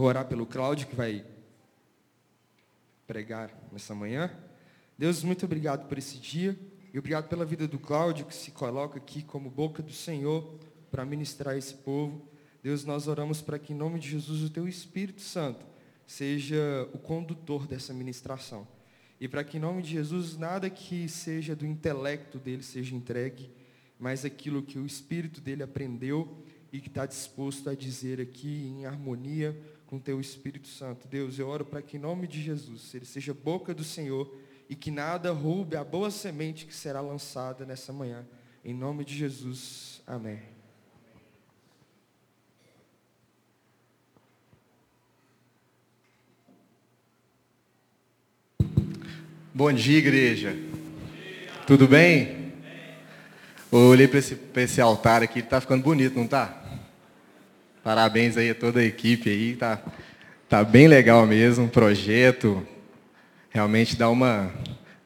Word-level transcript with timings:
Vou 0.00 0.08
orar 0.08 0.24
pelo 0.24 0.46
Cláudio, 0.46 0.86
que 0.86 0.96
vai 0.96 1.22
pregar 3.06 3.52
nessa 3.70 3.94
manhã. 3.94 4.34
Deus, 4.96 5.22
muito 5.22 5.44
obrigado 5.44 5.86
por 5.88 5.98
esse 5.98 6.16
dia. 6.16 6.58
E 6.90 6.98
obrigado 6.98 7.28
pela 7.28 7.44
vida 7.44 7.68
do 7.68 7.78
Cláudio, 7.78 8.24
que 8.24 8.34
se 8.34 8.50
coloca 8.50 8.96
aqui 8.96 9.22
como 9.22 9.50
boca 9.50 9.82
do 9.82 9.92
Senhor 9.92 10.58
para 10.90 11.04
ministrar 11.04 11.54
esse 11.54 11.74
povo. 11.74 12.26
Deus, 12.62 12.82
nós 12.86 13.08
oramos 13.08 13.42
para 13.42 13.58
que, 13.58 13.74
em 13.74 13.76
nome 13.76 13.98
de 13.98 14.08
Jesus, 14.08 14.42
o 14.42 14.48
Teu 14.48 14.66
Espírito 14.66 15.20
Santo 15.20 15.66
seja 16.06 16.88
o 16.94 16.98
condutor 16.98 17.66
dessa 17.66 17.92
ministração. 17.92 18.66
E 19.20 19.28
para 19.28 19.44
que, 19.44 19.58
em 19.58 19.60
nome 19.60 19.82
de 19.82 19.90
Jesus, 19.90 20.34
nada 20.34 20.70
que 20.70 21.10
seja 21.10 21.54
do 21.54 21.66
intelecto 21.66 22.38
dele 22.38 22.62
seja 22.62 22.96
entregue, 22.96 23.50
mas 23.98 24.24
aquilo 24.24 24.62
que 24.62 24.78
o 24.78 24.86
Espírito 24.86 25.42
dele 25.42 25.62
aprendeu 25.62 26.42
e 26.72 26.80
que 26.80 26.88
está 26.88 27.04
disposto 27.04 27.68
a 27.68 27.74
dizer 27.74 28.18
aqui 28.18 28.66
em 28.66 28.86
harmonia 28.86 29.54
com 29.90 29.98
Teu 29.98 30.20
Espírito 30.20 30.68
Santo. 30.68 31.08
Deus, 31.08 31.36
eu 31.36 31.48
oro 31.48 31.64
para 31.64 31.82
que, 31.82 31.96
em 31.96 32.00
nome 32.00 32.28
de 32.28 32.40
Jesus, 32.40 32.94
ele 32.94 33.04
seja 33.04 33.34
boca 33.34 33.74
do 33.74 33.82
Senhor 33.82 34.32
e 34.68 34.76
que 34.76 34.88
nada 34.88 35.32
roube 35.32 35.76
a 35.76 35.82
boa 35.82 36.12
semente 36.12 36.64
que 36.64 36.72
será 36.72 37.00
lançada 37.00 37.66
nessa 37.66 37.92
manhã. 37.92 38.24
Em 38.64 38.72
nome 38.72 39.04
de 39.04 39.16
Jesus. 39.16 40.00
Amém. 40.06 40.38
Bom 49.52 49.72
dia, 49.72 49.98
igreja. 49.98 50.56
Tudo 51.66 51.88
bem? 51.88 52.52
Eu 53.72 53.78
olhei 53.78 54.06
para 54.06 54.20
esse, 54.20 54.38
esse, 54.54 54.80
altar 54.80 55.24
aqui, 55.24 55.40
está 55.40 55.60
ficando 55.60 55.82
bonito, 55.82 56.14
não 56.14 56.26
está? 56.26 56.59
Parabéns 57.82 58.36
aí 58.36 58.50
a 58.50 58.54
toda 58.54 58.80
a 58.80 58.84
equipe 58.84 59.28
aí, 59.30 59.56
tá, 59.56 59.80
tá 60.48 60.62
bem 60.62 60.86
legal 60.86 61.26
mesmo, 61.26 61.68
projeto, 61.68 62.66
realmente 63.50 63.96
dá 63.96 64.08
uma 64.08 64.52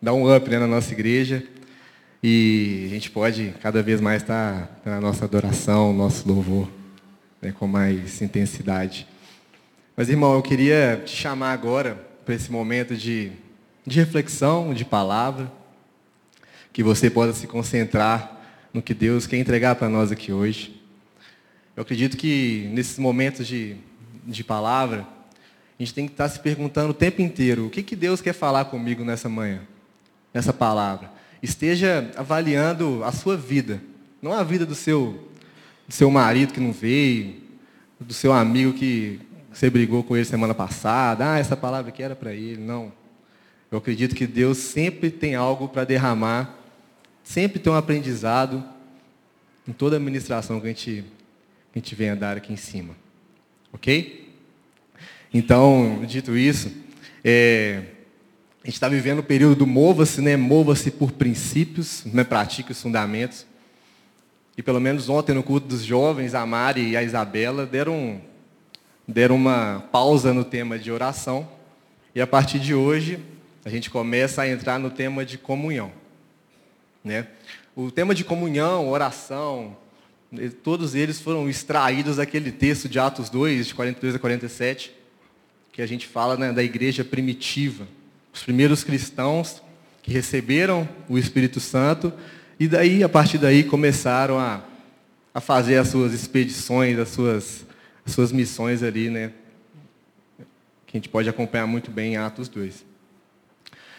dá 0.02 0.12
um 0.12 0.34
up 0.34 0.50
né, 0.50 0.58
na 0.58 0.66
nossa 0.66 0.92
igreja 0.92 1.42
e 2.22 2.84
a 2.86 2.88
gente 2.88 3.10
pode 3.10 3.54
cada 3.60 3.82
vez 3.82 4.00
mais 4.00 4.22
estar 4.22 4.66
tá, 4.84 4.90
na 4.90 5.00
nossa 5.00 5.24
adoração, 5.24 5.92
nosso 5.92 6.28
louvor, 6.28 6.70
né, 7.40 7.52
com 7.52 7.66
mais 7.66 8.20
intensidade. 8.20 9.06
Mas 9.96 10.08
irmão, 10.08 10.34
eu 10.34 10.42
queria 10.42 11.02
te 11.04 11.14
chamar 11.14 11.52
agora 11.52 11.94
para 12.24 12.34
esse 12.34 12.50
momento 12.50 12.96
de 12.96 13.32
de 13.86 14.00
reflexão, 14.00 14.72
de 14.72 14.84
palavra, 14.84 15.52
que 16.72 16.82
você 16.82 17.10
possa 17.10 17.32
se 17.34 17.46
concentrar 17.46 18.40
no 18.72 18.82
que 18.82 18.94
Deus 18.94 19.26
quer 19.26 19.36
entregar 19.36 19.74
para 19.74 19.88
nós 19.88 20.10
aqui 20.10 20.32
hoje. 20.32 20.82
Eu 21.76 21.82
acredito 21.82 22.16
que 22.16 22.68
nesses 22.72 22.98
momentos 22.98 23.46
de, 23.46 23.76
de 24.26 24.44
palavra, 24.44 25.06
a 25.78 25.82
gente 25.82 25.92
tem 25.92 26.06
que 26.06 26.12
estar 26.12 26.28
se 26.28 26.38
perguntando 26.38 26.90
o 26.90 26.94
tempo 26.94 27.20
inteiro: 27.20 27.66
o 27.66 27.70
que, 27.70 27.82
que 27.82 27.96
Deus 27.96 28.20
quer 28.20 28.32
falar 28.32 28.66
comigo 28.66 29.04
nessa 29.04 29.28
manhã, 29.28 29.60
nessa 30.32 30.52
palavra? 30.52 31.10
Esteja 31.42 32.10
avaliando 32.16 33.02
a 33.04 33.12
sua 33.12 33.36
vida, 33.36 33.82
não 34.22 34.32
a 34.32 34.42
vida 34.42 34.64
do 34.64 34.74
seu, 34.74 35.28
do 35.86 35.94
seu 35.94 36.10
marido 36.10 36.52
que 36.52 36.60
não 36.60 36.72
veio, 36.72 37.42
do 38.00 38.14
seu 38.14 38.32
amigo 38.32 38.72
que 38.72 39.20
você 39.52 39.68
brigou 39.70 40.02
com 40.02 40.16
ele 40.16 40.24
semana 40.24 40.54
passada. 40.54 41.32
Ah, 41.32 41.38
essa 41.38 41.56
palavra 41.56 41.90
aqui 41.90 42.02
era 42.02 42.16
para 42.16 42.32
ele. 42.32 42.60
Não. 42.60 42.92
Eu 43.70 43.78
acredito 43.78 44.14
que 44.14 44.26
Deus 44.26 44.58
sempre 44.58 45.10
tem 45.10 45.34
algo 45.34 45.68
para 45.68 45.84
derramar, 45.84 46.56
sempre 47.22 47.58
tem 47.58 47.72
um 47.72 47.76
aprendizado 47.76 48.62
em 49.66 49.72
toda 49.72 49.96
a 49.96 50.00
ministração 50.00 50.60
que 50.60 50.66
a 50.66 50.70
gente, 50.70 51.04
a 51.74 51.78
gente 51.78 51.94
vem 51.94 52.10
a 52.10 52.14
dar 52.14 52.36
aqui 52.36 52.52
em 52.52 52.56
cima. 52.56 52.94
Ok? 53.72 54.32
Então, 55.32 56.04
dito 56.06 56.36
isso, 56.36 56.70
é, 57.24 57.82
a 58.62 58.66
gente 58.66 58.74
está 58.74 58.88
vivendo 58.88 59.18
o 59.18 59.24
período 59.24 59.56
do 59.56 59.66
mova-se, 59.66 60.20
né? 60.20 60.36
Mova-se 60.36 60.92
por 60.92 61.10
princípios, 61.10 62.04
né? 62.04 62.22
pratique 62.22 62.70
os 62.70 62.80
fundamentos. 62.80 63.44
E 64.56 64.62
pelo 64.62 64.80
menos 64.80 65.08
ontem 65.08 65.34
no 65.34 65.42
culto 65.42 65.66
dos 65.66 65.82
jovens, 65.82 66.32
a 66.32 66.46
Mari 66.46 66.90
e 66.90 66.96
a 66.96 67.02
Isabela 67.02 67.66
deram, 67.66 68.20
deram 69.08 69.34
uma 69.34 69.84
pausa 69.90 70.32
no 70.32 70.44
tema 70.44 70.78
de 70.78 70.92
oração. 70.92 71.48
E 72.14 72.20
a 72.20 72.26
partir 72.26 72.60
de 72.60 72.72
hoje, 72.72 73.18
a 73.64 73.68
gente 73.68 73.90
começa 73.90 74.42
a 74.42 74.48
entrar 74.48 74.78
no 74.78 74.90
tema 74.90 75.24
de 75.24 75.36
comunhão. 75.36 75.90
Né? 77.02 77.26
O 77.74 77.90
tema 77.90 78.14
de 78.14 78.22
comunhão, 78.22 78.88
oração, 78.88 79.76
todos 80.62 80.94
eles 80.94 81.20
foram 81.20 81.48
extraídos 81.48 82.16
daquele 82.16 82.52
texto 82.52 82.88
de 82.88 82.98
Atos 82.98 83.28
2, 83.28 83.68
de 83.68 83.74
42 83.74 84.14
a 84.14 84.18
47, 84.18 84.92
que 85.72 85.82
a 85.82 85.86
gente 85.86 86.06
fala 86.06 86.36
né, 86.36 86.52
da 86.52 86.62
igreja 86.62 87.04
primitiva. 87.04 87.86
Os 88.32 88.42
primeiros 88.42 88.84
cristãos 88.84 89.62
que 90.02 90.12
receberam 90.12 90.88
o 91.08 91.18
Espírito 91.18 91.60
Santo 91.60 92.12
e 92.58 92.68
daí, 92.68 93.02
a 93.02 93.08
partir 93.08 93.38
daí, 93.38 93.64
começaram 93.64 94.38
a, 94.38 94.62
a 95.32 95.40
fazer 95.40 95.76
as 95.76 95.88
suas 95.88 96.12
expedições, 96.12 96.98
as 96.98 97.08
suas, 97.08 97.66
as 98.06 98.12
suas 98.12 98.30
missões 98.30 98.82
ali, 98.82 99.10
né? 99.10 99.32
Que 100.86 100.96
a 100.96 100.98
gente 100.98 101.08
pode 101.08 101.28
acompanhar 101.28 101.66
muito 101.66 101.90
bem 101.90 102.14
em 102.14 102.16
Atos 102.16 102.48
2. 102.48 102.84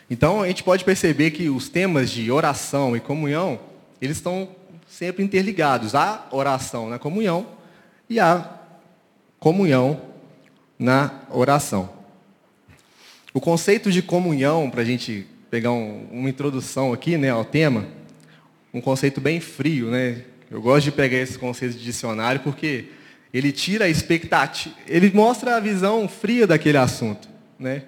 Então, 0.09 0.41
a 0.41 0.47
gente 0.47 0.63
pode 0.63 0.85
perceber 0.85 1.31
que 1.31 1.49
os 1.49 1.67
temas 1.67 2.09
de 2.09 2.31
oração 2.31 2.95
e 2.95 2.99
comunhão, 2.99 3.59
eles 3.99 4.17
estão 4.17 4.49
sempre 4.87 5.23
interligados. 5.23 5.95
Há 5.95 6.27
oração 6.31 6.89
na 6.89 6.99
comunhão 6.99 7.47
e 8.09 8.19
há 8.19 8.49
comunhão 9.39 10.01
na 10.77 11.21
oração. 11.29 11.89
O 13.33 13.41
conceito 13.41 13.91
de 13.91 14.01
comunhão, 14.01 14.69
para 14.69 14.81
a 14.81 14.85
gente 14.85 15.27
pegar 15.49 15.71
um, 15.71 16.07
uma 16.11 16.29
introdução 16.29 16.93
aqui 16.93 17.17
né, 17.17 17.29
ao 17.29 17.45
tema, 17.45 17.85
um 18.73 18.81
conceito 18.81 19.21
bem 19.21 19.39
frio, 19.39 19.89
né? 19.89 20.23
Eu 20.49 20.61
gosto 20.61 20.85
de 20.85 20.91
pegar 20.91 21.17
esse 21.17 21.37
conceito 21.37 21.77
de 21.77 21.83
dicionário 21.83 22.41
porque 22.41 22.89
ele 23.33 23.51
tira 23.51 23.85
a 23.85 23.89
expectativa, 23.89 24.75
ele 24.87 25.11
mostra 25.11 25.57
a 25.57 25.59
visão 25.59 26.07
fria 26.07 26.45
daquele 26.45 26.77
assunto, 26.77 27.27
né? 27.59 27.83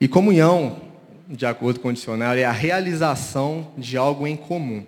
E 0.00 0.08
comunhão 0.08 0.90
de 1.30 1.46
acordo 1.46 1.78
com 1.78 1.88
o 1.88 1.92
dicionário, 1.92 2.42
é 2.42 2.44
a 2.44 2.50
realização 2.50 3.68
de 3.78 3.96
algo 3.96 4.26
em 4.26 4.36
comum. 4.36 4.84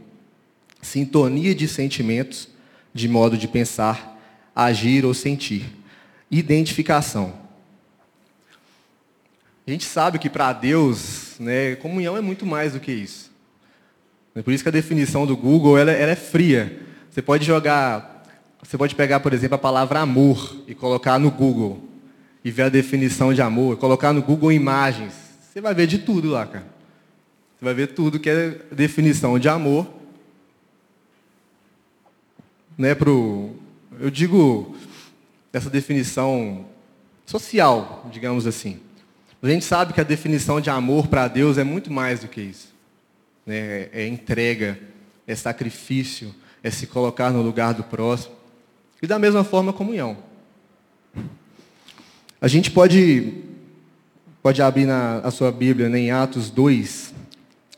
Sintonia 0.82 1.54
de 1.54 1.66
sentimentos, 1.66 2.48
de 2.92 3.08
modo 3.08 3.38
de 3.38 3.48
pensar, 3.48 4.20
agir 4.54 5.06
ou 5.06 5.14
sentir. 5.14 5.64
Identificação. 6.30 7.32
A 9.66 9.70
gente 9.70 9.84
sabe 9.84 10.18
que 10.18 10.28
para 10.28 10.52
Deus, 10.52 11.36
né, 11.38 11.76
comunhão 11.76 12.16
é 12.16 12.20
muito 12.20 12.44
mais 12.44 12.74
do 12.74 12.80
que 12.80 12.92
isso. 12.92 13.30
É 14.34 14.42
por 14.42 14.52
isso 14.52 14.62
que 14.62 14.68
a 14.68 14.72
definição 14.72 15.26
do 15.26 15.36
Google 15.36 15.78
ela, 15.78 15.92
ela 15.92 16.12
é 16.12 16.16
fria. 16.16 16.80
Você 17.10 17.22
pode 17.22 17.46
jogar, 17.46 18.24
você 18.62 18.76
pode 18.76 18.94
pegar, 18.94 19.20
por 19.20 19.32
exemplo, 19.32 19.54
a 19.54 19.58
palavra 19.58 20.00
amor 20.00 20.62
e 20.66 20.74
colocar 20.74 21.18
no 21.18 21.30
Google 21.30 21.88
e 22.44 22.50
ver 22.50 22.64
a 22.64 22.68
definição 22.68 23.32
de 23.32 23.40
amor, 23.40 23.78
colocar 23.78 24.12
no 24.12 24.22
Google 24.22 24.50
imagens 24.52 25.22
você 25.52 25.60
vai 25.60 25.74
ver 25.74 25.86
de 25.86 25.98
tudo 25.98 26.30
lá, 26.30 26.46
cara. 26.46 26.64
Você 27.58 27.64
vai 27.66 27.74
ver 27.74 27.88
tudo 27.88 28.18
que 28.18 28.30
é 28.30 28.58
definição 28.72 29.38
de 29.38 29.50
amor. 29.50 29.86
Né, 32.76 32.94
pro, 32.94 33.54
eu 34.00 34.10
digo 34.10 34.76
essa 35.52 35.68
definição 35.68 36.66
social, 37.26 38.08
digamos 38.10 38.46
assim. 38.46 38.80
A 39.42 39.48
gente 39.48 39.64
sabe 39.64 39.92
que 39.92 40.00
a 40.00 40.04
definição 40.04 40.60
de 40.60 40.70
amor 40.70 41.08
para 41.08 41.28
Deus 41.28 41.58
é 41.58 41.64
muito 41.64 41.92
mais 41.92 42.20
do 42.20 42.28
que 42.28 42.40
isso. 42.40 42.72
Né? 43.44 43.88
É 43.92 44.06
entrega, 44.06 44.78
é 45.26 45.34
sacrifício, 45.34 46.34
é 46.62 46.70
se 46.70 46.86
colocar 46.86 47.30
no 47.30 47.42
lugar 47.42 47.74
do 47.74 47.82
próximo. 47.82 48.34
E 49.02 49.06
da 49.06 49.18
mesma 49.18 49.42
forma, 49.42 49.72
comunhão. 49.72 50.16
A 52.40 52.46
gente 52.46 52.70
pode 52.70 53.52
Pode 54.42 54.60
abrir 54.60 54.86
na, 54.86 55.18
a 55.18 55.30
sua 55.30 55.52
Bíblia 55.52 55.88
né, 55.88 56.00
em 56.00 56.10
Atos 56.10 56.50
2, 56.50 57.14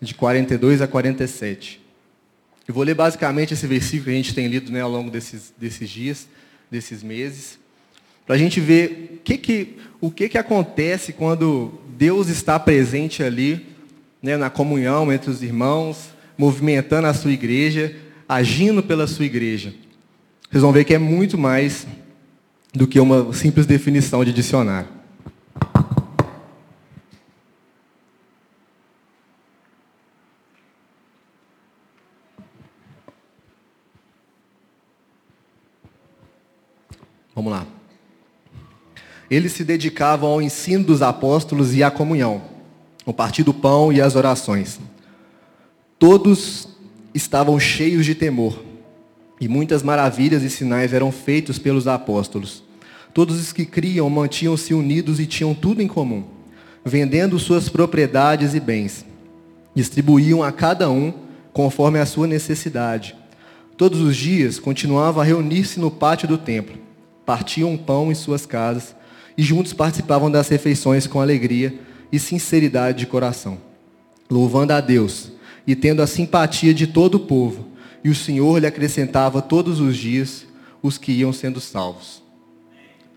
de 0.01 0.15
42 0.15 0.81
a 0.81 0.87
47. 0.87 1.84
Eu 2.67 2.75
vou 2.75 2.83
ler 2.83 2.95
basicamente 2.95 3.53
esse 3.53 3.67
versículo 3.67 4.05
que 4.05 4.11
a 4.11 4.15
gente 4.15 4.35
tem 4.35 4.47
lido 4.47 4.73
né, 4.73 4.81
ao 4.81 4.91
longo 4.91 5.11
desses, 5.11 5.53
desses 5.59 5.89
dias, 5.89 6.29
desses 6.71 7.03
meses, 7.03 7.59
para 8.27 8.37
a 8.37 8.39
gente 8.39 8.59
ver 8.59 9.21
que 9.23 9.37
que, 9.37 9.77
o 10.01 10.11
que, 10.11 10.29
que 10.31 10.39
acontece 10.39 11.13
quando 11.13 11.79
Deus 11.97 12.29
está 12.29 12.59
presente 12.59 13.23
ali, 13.23 13.67
né, 14.23 14.37
na 14.37 14.49
comunhão 14.49 15.13
entre 15.13 15.31
os 15.31 15.43
irmãos, 15.43 16.09
movimentando 16.39 17.07
a 17.07 17.15
sua 17.15 17.33
igreja, 17.33 17.95
agindo 18.27 18.83
pela 18.83 19.07
sua 19.07 19.27
igreja. 19.27 19.75
Vocês 20.51 20.63
vão 20.63 20.73
ver 20.73 20.85
que 20.85 20.95
é 20.95 20.99
muito 20.99 21.37
mais 21.37 21.87
do 22.73 22.87
que 22.87 22.99
uma 22.99 23.33
simples 23.33 23.67
definição 23.67 24.25
de 24.25 24.33
dicionário. 24.33 24.89
Vamos 37.35 37.53
lá. 37.53 37.67
eles 39.31 39.53
se 39.53 39.65
dedicavam 39.65 40.29
ao 40.31 40.43
ensino 40.43 40.85
dos 40.85 41.03
apóstolos 41.03 41.75
e 41.75 41.83
à 41.83 41.91
comunhão, 41.91 42.43
o 43.05 43.13
partir 43.13 43.43
do 43.43 43.55
pão 43.55 43.93
e 43.93 44.01
as 44.01 44.15
orações. 44.15 44.79
Todos 45.99 46.69
estavam 47.15 47.59
cheios 47.59 48.05
de 48.05 48.15
temor, 48.15 48.63
e 49.41 49.49
muitas 49.49 49.83
maravilhas 49.83 50.43
e 50.43 50.51
sinais 50.51 50.93
eram 50.93 51.11
feitos 51.11 51.59
pelos 51.59 51.89
apóstolos. 51.89 52.63
Todos 53.13 53.41
os 53.41 53.53
que 53.53 53.65
criam 53.65 54.09
mantinham-se 54.11 54.75
unidos 54.75 55.21
e 55.21 55.27
tinham 55.27 55.55
tudo 55.55 55.83
em 55.83 55.89
comum, 55.89 56.25
vendendo 56.85 57.39
suas 57.39 57.69
propriedades 57.69 58.55
e 58.55 58.61
bens. 58.61 59.05
Distribuíam 59.75 60.43
a 60.43 60.53
cada 60.53 60.91
um 60.91 61.13
conforme 61.53 61.99
a 61.99 62.07
sua 62.07 62.27
necessidade. 62.27 63.15
Todos 63.77 64.01
os 64.01 64.17
dias 64.17 64.59
continuavam 64.59 65.21
a 65.21 65.25
reunir-se 65.25 65.81
no 65.81 65.91
pátio 65.91 66.29
do 66.29 66.39
templo, 66.39 66.77
partiam 67.25 67.77
pão 67.77 68.11
em 68.11 68.15
suas 68.15 68.47
casas 68.47 68.95
e 69.37 69.43
juntos 69.43 69.73
participavam 69.73 70.31
das 70.31 70.49
refeições 70.49 71.07
com 71.07 71.21
alegria 71.21 71.75
e 72.13 72.19
sinceridade 72.19 72.99
de 72.99 73.07
coração, 73.07 73.59
louvando 74.31 74.73
a 74.73 74.81
Deus 74.81 75.33
e 75.67 75.75
tendo 75.75 76.03
a 76.03 76.07
simpatia 76.07 76.73
de 76.73 76.87
todo 76.87 77.17
o 77.17 77.21
povo. 77.21 77.69
E 78.03 78.09
o 78.09 78.15
Senhor 78.15 78.59
lhe 78.59 78.67
acrescentava 78.67 79.41
todos 79.41 79.81
os 79.81 79.97
dias 79.97 80.47
os 80.83 80.99
que 80.99 81.13
iam 81.13 81.33
sendo 81.33 81.61
salvos. 81.61 82.23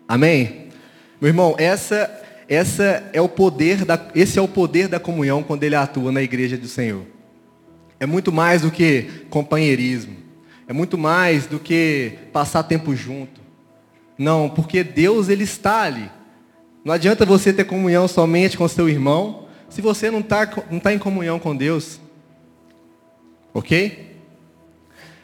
Amém? 0.07 0.67
Meu 1.19 1.29
irmão, 1.29 1.55
essa, 1.57 2.09
essa 2.47 3.03
é 3.11 3.19
o 3.19 3.27
poder 3.27 3.83
da, 3.83 3.99
esse 4.15 4.39
é 4.39 4.41
o 4.41 4.47
poder 4.47 4.87
da 4.87 4.99
comunhão 4.99 5.43
quando 5.43 5.63
ele 5.63 5.75
atua 5.75 6.11
na 6.11 6.21
igreja 6.21 6.57
do 6.57 6.67
Senhor. 6.67 7.03
É 7.99 8.05
muito 8.05 8.31
mais 8.31 8.61
do 8.61 8.71
que 8.71 9.25
companheirismo. 9.29 10.15
É 10.67 10.73
muito 10.73 10.97
mais 10.97 11.47
do 11.47 11.59
que 11.59 12.13
passar 12.31 12.63
tempo 12.63 12.95
junto. 12.95 13.41
Não, 14.17 14.49
porque 14.49 14.83
Deus 14.83 15.29
ele 15.29 15.43
está 15.43 15.81
ali. 15.81 16.09
Não 16.83 16.93
adianta 16.93 17.25
você 17.25 17.51
ter 17.51 17.65
comunhão 17.65 18.07
somente 18.07 18.57
com 18.57 18.67
seu 18.67 18.87
irmão 18.87 19.47
se 19.69 19.81
você 19.81 20.09
não 20.09 20.19
está 20.19 20.49
não 20.71 20.79
tá 20.79 20.93
em 20.93 20.99
comunhão 20.99 21.39
com 21.39 21.55
Deus. 21.55 21.99
Ok? 23.53 24.15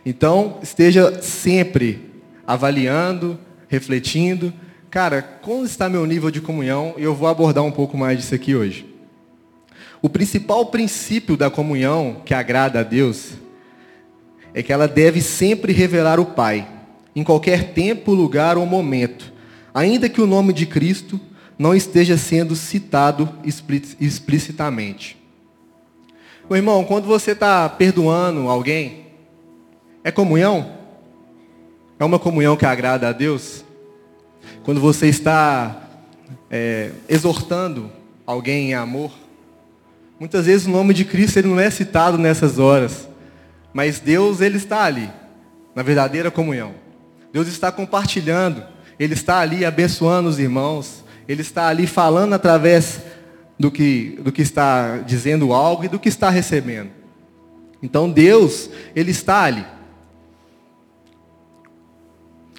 Então, 0.06 0.60
esteja 0.62 1.22
sempre 1.22 2.12
avaliando, 2.46 3.40
refletindo. 3.68 4.54
Cara, 4.90 5.22
como 5.22 5.64
está 5.64 5.88
meu 5.88 6.06
nível 6.06 6.30
de 6.30 6.42
comunhão? 6.42 6.96
E 6.98 7.04
eu 7.04 7.16
vou 7.16 7.28
abordar 7.28 7.64
um 7.64 7.72
pouco 7.72 7.98
mais 7.98 8.20
disso 8.20 8.36
aqui 8.36 8.56
hoje. 8.56 8.86
O 10.02 10.10
principal 10.10 10.66
princípio 10.66 11.38
da 11.38 11.50
comunhão 11.50 12.22
que 12.26 12.34
agrada 12.34 12.82
a 12.82 12.84
Deus 12.84 13.32
é 14.54 14.62
que 14.62 14.74
ela 14.74 14.88
deve 14.88 15.22
sempre 15.22 15.72
revelar 15.72 16.20
o 16.20 16.26
Pai, 16.26 16.68
em 17.16 17.24
qualquer 17.24 17.74
tempo, 17.74 18.14
lugar 18.14 18.58
ou 18.58 18.66
momento, 18.66 19.32
ainda 19.74 20.10
que 20.10 20.22
o 20.22 20.28
nome 20.28 20.54
de 20.54 20.66
Cristo 20.66 21.20
não 21.58 21.76
esteja 21.76 22.18
sendo 22.18 22.56
citado 22.56 23.30
explicitamente. 24.00 25.18
Meu 26.50 26.58
irmão, 26.58 26.84
quando 26.84 27.06
você 27.06 27.32
está 27.32 27.70
perdoando 27.70 28.50
alguém, 28.50 29.06
é 30.04 30.12
comunhão? 30.12 30.74
É 32.00 32.04
uma 32.04 32.20
comunhão 32.20 32.58
que 32.58 32.66
agrada 32.66 33.08
a 33.08 33.12
Deus? 33.14 33.64
Quando 34.64 34.82
você 34.82 35.08
está 35.08 35.88
é, 36.50 36.92
exortando 37.08 37.90
alguém 38.26 38.72
em 38.72 38.74
amor, 38.74 39.12
muitas 40.20 40.46
vezes 40.46 40.68
o 40.68 40.72
nome 40.72 40.94
de 40.94 41.06
Cristo 41.06 41.38
ele 41.38 41.48
não 41.48 41.60
é 41.60 41.70
citado 41.70 42.18
nessas 42.18 42.60
horas, 42.60 43.08
mas 43.72 44.00
Deus 44.00 44.42
ele 44.42 44.58
está 44.58 44.84
ali, 44.84 45.10
na 45.74 45.82
verdadeira 45.82 46.30
comunhão. 46.30 46.83
Deus 47.34 47.48
está 47.48 47.72
compartilhando, 47.72 48.64
Ele 49.00 49.16
está 49.16 49.40
ali 49.40 49.66
abençoando 49.66 50.30
os 50.30 50.38
irmãos, 50.38 51.04
Ele 51.28 51.42
está 51.42 51.68
ali 51.68 51.88
falando 51.88 52.34
através 52.34 53.02
do 53.60 53.72
que, 53.72 54.20
do 54.22 54.32
que 54.32 54.44
está 54.44 55.00
dizendo 55.00 55.52
algo 55.52 55.84
e 55.84 55.88
do 55.88 56.00
que 56.00 56.08
está 56.08 56.30
recebendo. 56.30 56.92
Então 57.82 58.10
Deus, 58.10 58.70
Ele 58.96 59.12
está 59.12 59.42
ali. 59.42 59.66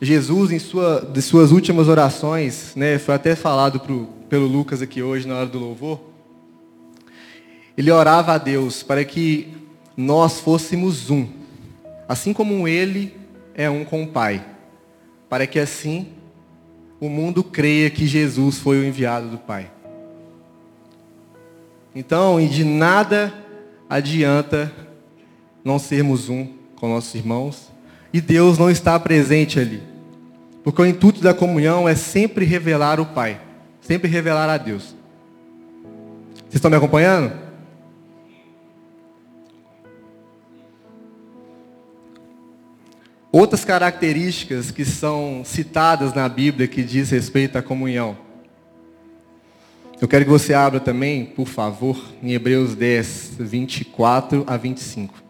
Jesus, 0.02 0.50
em 0.50 0.58
sua, 0.58 1.00
de 1.00 1.22
suas 1.22 1.52
últimas 1.52 1.86
orações, 1.86 2.72
né, 2.74 2.98
foi 2.98 3.14
até 3.14 3.36
falado 3.36 3.78
pro, 3.78 4.08
pelo 4.28 4.46
Lucas 4.46 4.82
aqui 4.82 5.00
hoje 5.00 5.26
na 5.28 5.36
hora 5.36 5.46
do 5.46 5.58
louvor, 5.58 6.00
ele 7.78 7.90
orava 7.90 8.32
a 8.32 8.38
Deus 8.38 8.82
para 8.82 9.04
que 9.04 9.54
nós 9.96 10.40
fôssemos 10.40 11.10
um, 11.10 11.28
assim 12.08 12.32
como 12.32 12.66
ele 12.66 13.16
é 13.54 13.70
um 13.70 13.84
com 13.84 14.02
o 14.02 14.08
Pai, 14.08 14.44
para 15.34 15.48
que 15.48 15.58
assim 15.58 16.06
o 17.00 17.08
mundo 17.08 17.42
creia 17.42 17.90
que 17.90 18.06
Jesus 18.06 18.58
foi 18.58 18.78
o 18.78 18.84
enviado 18.84 19.26
do 19.26 19.36
Pai. 19.36 19.68
Então, 21.92 22.40
e 22.40 22.46
de 22.46 22.62
nada 22.62 23.34
adianta 23.90 24.72
não 25.64 25.76
sermos 25.76 26.28
um 26.28 26.46
com 26.76 26.88
nossos 26.88 27.12
irmãos 27.16 27.68
e 28.12 28.20
Deus 28.20 28.58
não 28.58 28.70
está 28.70 28.96
presente 29.00 29.58
ali. 29.58 29.82
Porque 30.62 30.80
o 30.80 30.86
intuito 30.86 31.20
da 31.20 31.34
comunhão 31.34 31.88
é 31.88 31.96
sempre 31.96 32.44
revelar 32.44 33.00
o 33.00 33.06
Pai, 33.06 33.40
sempre 33.80 34.08
revelar 34.08 34.48
a 34.48 34.56
Deus. 34.56 34.94
Vocês 36.42 36.54
estão 36.54 36.70
me 36.70 36.76
acompanhando? 36.76 37.32
Outras 43.36 43.64
características 43.64 44.70
que 44.70 44.84
são 44.84 45.42
citadas 45.44 46.14
na 46.14 46.28
Bíblia 46.28 46.68
que 46.68 46.84
diz 46.84 47.10
respeito 47.10 47.58
à 47.58 47.62
comunhão. 47.62 48.16
Eu 50.00 50.06
quero 50.06 50.24
que 50.24 50.30
você 50.30 50.54
abra 50.54 50.78
também, 50.78 51.24
por 51.24 51.48
favor, 51.48 52.00
em 52.22 52.30
Hebreus 52.32 52.76
10, 52.76 53.32
24 53.40 54.44
a 54.46 54.56
25. 54.56 55.20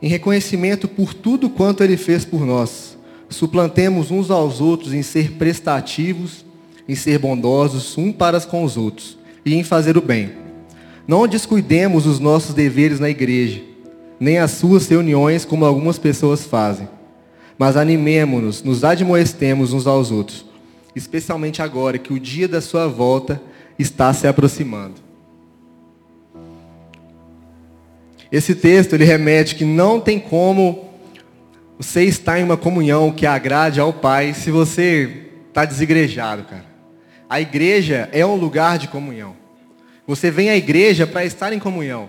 Em 0.00 0.08
reconhecimento 0.08 0.88
por 0.88 1.12
tudo 1.12 1.50
quanto 1.50 1.84
Ele 1.84 1.98
fez 1.98 2.24
por 2.24 2.46
nós, 2.46 2.96
suplantemos 3.28 4.10
uns 4.10 4.30
aos 4.30 4.62
outros 4.62 4.94
em 4.94 5.02
ser 5.02 5.32
prestativos, 5.32 6.46
em 6.88 6.94
ser 6.94 7.18
bondosos 7.18 7.96
um 7.96 8.12
para 8.12 8.40
com 8.40 8.64
os 8.64 8.76
outros 8.76 9.18
e 9.44 9.54
em 9.54 9.64
fazer 9.64 9.96
o 9.96 10.02
bem. 10.02 10.32
Não 11.06 11.26
descuidemos 11.26 12.06
os 12.06 12.18
nossos 12.18 12.54
deveres 12.54 12.98
na 12.98 13.10
igreja 13.10 13.74
nem 14.18 14.38
as 14.38 14.52
suas 14.52 14.88
reuniões 14.88 15.44
como 15.44 15.64
algumas 15.64 15.98
pessoas 15.98 16.44
fazem. 16.44 16.88
Mas 17.58 17.76
animemo-nos, 17.76 18.62
nos 18.62 18.84
admoestemos 18.84 19.72
uns 19.72 19.86
aos 19.86 20.10
outros, 20.10 20.44
especialmente 20.94 21.62
agora 21.62 21.98
que 21.98 22.12
o 22.12 22.18
dia 22.18 22.48
da 22.48 22.60
sua 22.60 22.88
volta 22.88 23.40
está 23.78 24.12
se 24.12 24.26
aproximando. 24.26 24.94
Esse 28.30 28.54
texto 28.54 28.94
ele 28.94 29.04
remete 29.04 29.54
que 29.54 29.64
não 29.64 30.00
tem 30.00 30.18
como 30.18 30.88
você 31.78 32.02
estar 32.02 32.40
em 32.40 32.44
uma 32.44 32.56
comunhão 32.56 33.12
que 33.12 33.26
agrade 33.26 33.78
ao 33.78 33.92
Pai 33.92 34.34
se 34.34 34.50
você 34.50 35.26
está 35.48 35.64
desigrejado, 35.64 36.44
cara. 36.44 36.73
A 37.34 37.40
igreja 37.40 38.08
é 38.12 38.24
um 38.24 38.36
lugar 38.36 38.78
de 38.78 38.86
comunhão. 38.86 39.34
Você 40.06 40.30
vem 40.30 40.50
à 40.50 40.56
igreja 40.56 41.04
para 41.04 41.24
estar 41.24 41.52
em 41.52 41.58
comunhão. 41.58 42.08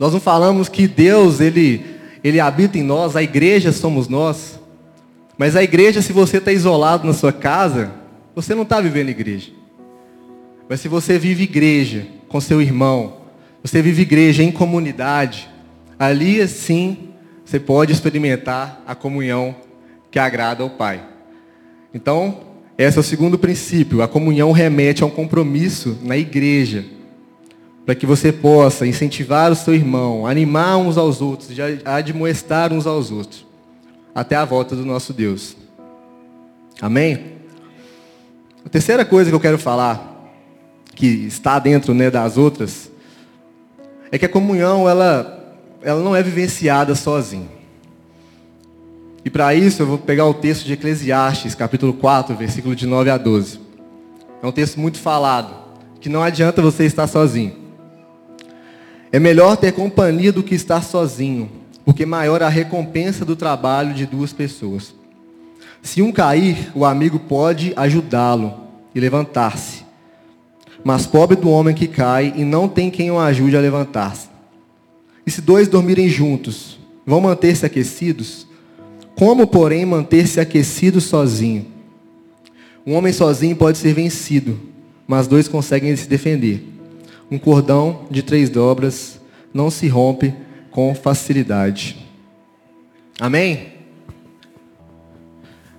Nós 0.00 0.12
não 0.12 0.18
falamos 0.18 0.68
que 0.68 0.88
Deus, 0.88 1.40
ele, 1.40 1.86
ele 2.24 2.40
habita 2.40 2.76
em 2.76 2.82
nós, 2.82 3.14
a 3.14 3.22
igreja 3.22 3.70
somos 3.70 4.08
nós. 4.08 4.58
Mas 5.36 5.54
a 5.54 5.62
igreja, 5.62 6.02
se 6.02 6.12
você 6.12 6.38
está 6.38 6.50
isolado 6.50 7.06
na 7.06 7.12
sua 7.12 7.32
casa, 7.32 7.92
você 8.34 8.52
não 8.52 8.64
está 8.64 8.80
vivendo 8.80 9.10
igreja. 9.10 9.52
Mas 10.68 10.80
se 10.80 10.88
você 10.88 11.16
vive 11.16 11.44
igreja 11.44 12.04
com 12.28 12.40
seu 12.40 12.60
irmão, 12.60 13.18
você 13.62 13.80
vive 13.80 14.02
igreja 14.02 14.42
em 14.42 14.50
comunidade, 14.50 15.48
ali 15.96 16.48
sim 16.48 17.10
você 17.44 17.60
pode 17.60 17.92
experimentar 17.92 18.82
a 18.84 18.96
comunhão 18.96 19.54
que 20.10 20.18
agrada 20.18 20.64
ao 20.64 20.70
Pai. 20.70 21.00
Então, 21.94 22.47
esse 22.78 22.96
é 22.96 23.00
o 23.00 23.04
segundo 23.04 23.36
princípio. 23.36 24.02
A 24.02 24.06
comunhão 24.06 24.52
remete 24.52 25.02
a 25.02 25.06
um 25.06 25.10
compromisso 25.10 25.98
na 26.00 26.16
igreja 26.16 26.84
para 27.84 27.96
que 27.96 28.06
você 28.06 28.30
possa 28.30 28.86
incentivar 28.86 29.50
o 29.50 29.56
seu 29.56 29.74
irmão, 29.74 30.26
animar 30.26 30.76
uns 30.76 30.96
aos 30.96 31.20
outros, 31.20 31.48
admoestar 31.84 32.72
uns 32.72 32.86
aos 32.86 33.10
outros, 33.10 33.46
até 34.14 34.36
a 34.36 34.44
volta 34.44 34.76
do 34.76 34.84
nosso 34.84 35.12
Deus. 35.12 35.56
Amém? 36.80 37.32
A 38.64 38.68
terceira 38.68 39.04
coisa 39.04 39.30
que 39.30 39.34
eu 39.34 39.40
quero 39.40 39.58
falar, 39.58 40.30
que 40.94 41.06
está 41.06 41.58
dentro 41.58 41.94
né, 41.94 42.10
das 42.10 42.36
outras, 42.36 42.90
é 44.12 44.18
que 44.18 44.26
a 44.26 44.28
comunhão 44.28 44.88
ela, 44.88 45.56
ela 45.82 46.02
não 46.02 46.14
é 46.14 46.22
vivenciada 46.22 46.94
sozinha. 46.94 47.57
E 49.24 49.30
para 49.30 49.54
isso 49.54 49.82
eu 49.82 49.86
vou 49.86 49.98
pegar 49.98 50.26
o 50.26 50.34
texto 50.34 50.64
de 50.64 50.72
Eclesiastes, 50.72 51.54
capítulo 51.54 51.92
4, 51.92 52.36
versículo 52.36 52.74
de 52.74 52.86
9 52.86 53.10
a 53.10 53.18
12. 53.18 53.60
É 54.42 54.46
um 54.46 54.52
texto 54.52 54.78
muito 54.78 54.98
falado, 54.98 55.54
que 56.00 56.08
não 56.08 56.22
adianta 56.22 56.62
você 56.62 56.84
estar 56.84 57.06
sozinho. 57.06 57.52
É 59.10 59.18
melhor 59.18 59.56
ter 59.56 59.72
companhia 59.72 60.32
do 60.32 60.42
que 60.42 60.54
estar 60.54 60.82
sozinho, 60.82 61.50
porque 61.84 62.06
maior 62.06 62.42
a 62.42 62.48
recompensa 62.48 63.24
do 63.24 63.34
trabalho 63.34 63.94
de 63.94 64.06
duas 64.06 64.32
pessoas. 64.32 64.94
Se 65.82 66.02
um 66.02 66.12
cair, 66.12 66.70
o 66.74 66.84
amigo 66.84 67.18
pode 67.18 67.72
ajudá-lo 67.76 68.54
e 68.94 69.00
levantar-se. 69.00 69.84
Mas 70.84 71.06
pobre 71.06 71.36
do 71.36 71.50
homem 71.50 71.74
que 71.74 71.88
cai 71.88 72.32
e 72.36 72.44
não 72.44 72.68
tem 72.68 72.90
quem 72.90 73.10
o 73.10 73.18
ajude 73.18 73.56
a 73.56 73.60
levantar-se. 73.60 74.28
E 75.26 75.30
se 75.30 75.40
dois 75.40 75.68
dormirem 75.68 76.08
juntos, 76.08 76.78
vão 77.04 77.20
manter-se 77.20 77.66
aquecidos? 77.66 78.47
Como, 79.18 79.48
porém, 79.48 79.84
manter-se 79.84 80.38
aquecido 80.38 81.00
sozinho? 81.00 81.66
Um 82.86 82.94
homem 82.94 83.12
sozinho 83.12 83.56
pode 83.56 83.76
ser 83.76 83.92
vencido, 83.92 84.60
mas 85.08 85.26
dois 85.26 85.48
conseguem 85.48 85.94
se 85.96 86.08
defender. 86.08 86.64
Um 87.28 87.36
cordão 87.36 88.06
de 88.08 88.22
três 88.22 88.48
dobras 88.48 89.20
não 89.52 89.72
se 89.72 89.88
rompe 89.88 90.32
com 90.70 90.94
facilidade. 90.94 92.06
Amém? 93.18 93.72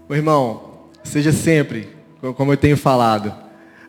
Meu 0.09 0.17
irmão, 0.17 0.89
seja 1.01 1.31
sempre, 1.31 1.87
como 2.35 2.51
eu 2.51 2.57
tenho 2.57 2.75
falado, 2.75 3.33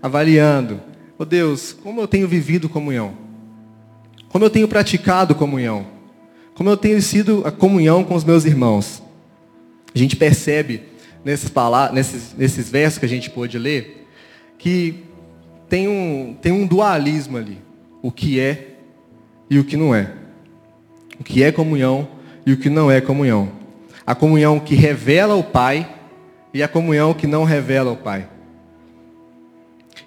avaliando, 0.01 0.81
oh 1.19 1.25
Deus, 1.25 1.73
como 1.73 2.01
eu 2.01 2.07
tenho 2.07 2.29
vivido 2.29 2.69
comunhão? 2.69 3.15
Como 4.29 4.45
eu 4.45 4.51
tenho 4.51 4.69
praticado 4.69 5.35
comunhão? 5.35 5.87
Como 6.55 6.71
eu 6.71 6.77
tenho 6.77 7.03
sido 7.03 7.43
a 7.45 7.51
comunhão 7.51 8.05
com 8.05 8.15
os 8.15 8.23
meus 8.23 8.45
irmãos? 8.45 9.10
A 9.95 9.99
gente 9.99 10.17
percebe 10.17 10.83
nesses, 11.25 11.53
nesses, 11.93 12.35
nesses 12.37 12.71
versos 12.71 12.99
que 12.99 13.07
a 13.07 13.09
gente 13.09 13.31
pôde 13.31 13.59
ler, 13.59 14.07
que 14.59 15.05
tem 15.69 15.89
um, 15.89 16.37
tem 16.41 16.53
um 16.53 16.67
dualismo 16.67 17.37
ali. 17.37 17.59
O 18.03 18.11
que 18.11 18.41
é 18.41 18.77
e 19.49 19.59
o 19.59 19.65
que 19.65 19.77
não 19.77 19.95
é. 19.95 20.13
O 21.19 21.25
que 21.25 21.43
é 21.43 21.53
comunhão 21.53 22.09
e 22.47 22.53
o 22.53 22.57
que 22.57 22.71
não 22.71 22.91
é 22.91 23.01
comunhão. 23.01 23.53
A 24.07 24.15
comunhão 24.15 24.59
que 24.59 24.75
revela 24.75 25.35
o 25.35 25.45
Pai 25.45 25.89
e 26.53 26.63
a 26.63 26.69
comunhão 26.69 27.15
que 27.15 27.27
não 27.27 27.45
revela 27.45 27.93
o 27.93 27.97
Pai. 27.97 28.29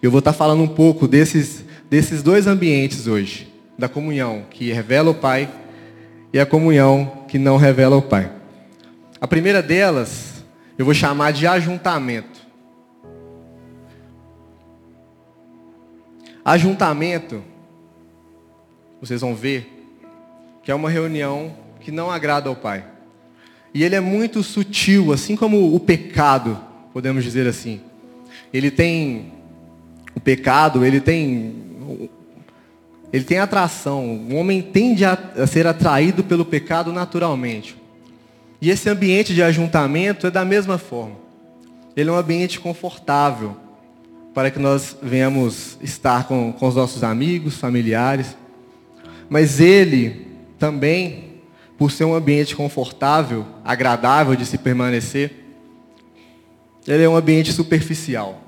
Eu 0.02 0.12
vou 0.12 0.20
estar 0.20 0.34
falando 0.34 0.64
um 0.64 0.68
pouco 0.68 1.08
desses, 1.08 1.64
desses 1.90 2.22
dois 2.22 2.48
ambientes 2.48 3.08
hoje. 3.08 3.52
Da 3.78 3.88
comunhão 3.88 4.44
que 4.50 4.72
revela 4.72 5.12
o 5.12 5.16
Pai 5.16 5.50
e 6.34 6.40
a 6.40 6.46
comunhão 6.46 7.24
que 7.28 7.38
não 7.38 7.58
revela 7.58 7.96
o 7.96 8.02
Pai. 8.02 8.30
A 9.24 9.28
primeira 9.28 9.64
delas, 9.64 10.44
eu 10.78 10.84
vou 10.84 10.94
chamar 10.94 11.32
de 11.32 11.48
ajuntamento. 11.48 12.42
Ajuntamento, 16.44 17.42
vocês 19.00 19.22
vão 19.22 19.34
ver, 19.34 19.88
que 20.62 20.70
é 20.70 20.76
uma 20.76 20.90
reunião 20.90 21.56
que 21.80 21.90
não 21.90 22.12
agrada 22.12 22.50
ao 22.50 22.56
Pai. 22.58 22.84
E 23.74 23.82
ele 23.82 23.96
é 23.96 24.02
muito 24.02 24.44
sutil, 24.44 25.14
assim 25.14 25.38
como 25.38 25.74
o 25.74 25.80
pecado, 25.80 26.60
podemos 26.92 27.24
dizer 27.24 27.48
assim. 27.48 27.80
Ele 28.54 28.70
tem 28.70 29.32
o 30.14 30.20
pecado, 30.20 30.84
ele 30.84 31.00
tem 31.00 32.10
ele 33.14 33.24
tem 33.24 33.40
atração. 33.40 34.18
O 34.30 34.36
homem 34.36 34.62
tende 34.62 35.06
a, 35.06 35.18
ser 35.48 35.66
atraído 35.66 36.26
pelo 36.26 36.44
pecado 36.44 36.92
naturalmente. 36.92 37.82
E 38.64 38.70
esse 38.70 38.90
ambiente 38.90 39.34
de 39.34 39.44
ajuntamento 39.44 40.26
é 40.26 40.32
da 40.32 40.46
mesma 40.46 40.78
forma. 40.78 41.18
Ele 41.98 42.10
é 42.10 42.14
um 42.14 42.16
ambiente 42.16 42.62
confortável 42.62 43.58
para 44.34 44.50
que 44.50 44.58
nós 44.58 44.96
venhamos 45.04 45.78
estar 45.82 46.30
com, 46.30 46.54
com 46.54 46.70
os 46.70 46.74
nossos 46.74 47.04
amigos, 47.04 47.58
familiares. 47.58 48.38
Mas 49.30 49.60
ele 49.60 50.28
também, 50.58 51.42
por 51.78 51.92
ser 51.92 52.06
um 52.06 52.16
ambiente 52.16 52.56
confortável, 52.56 53.46
agradável 53.66 54.34
de 54.34 54.46
se 54.46 54.58
permanecer, 54.58 55.44
ele 56.88 57.04
é 57.04 57.10
um 57.10 57.18
ambiente 57.18 57.52
superficial. 57.52 58.42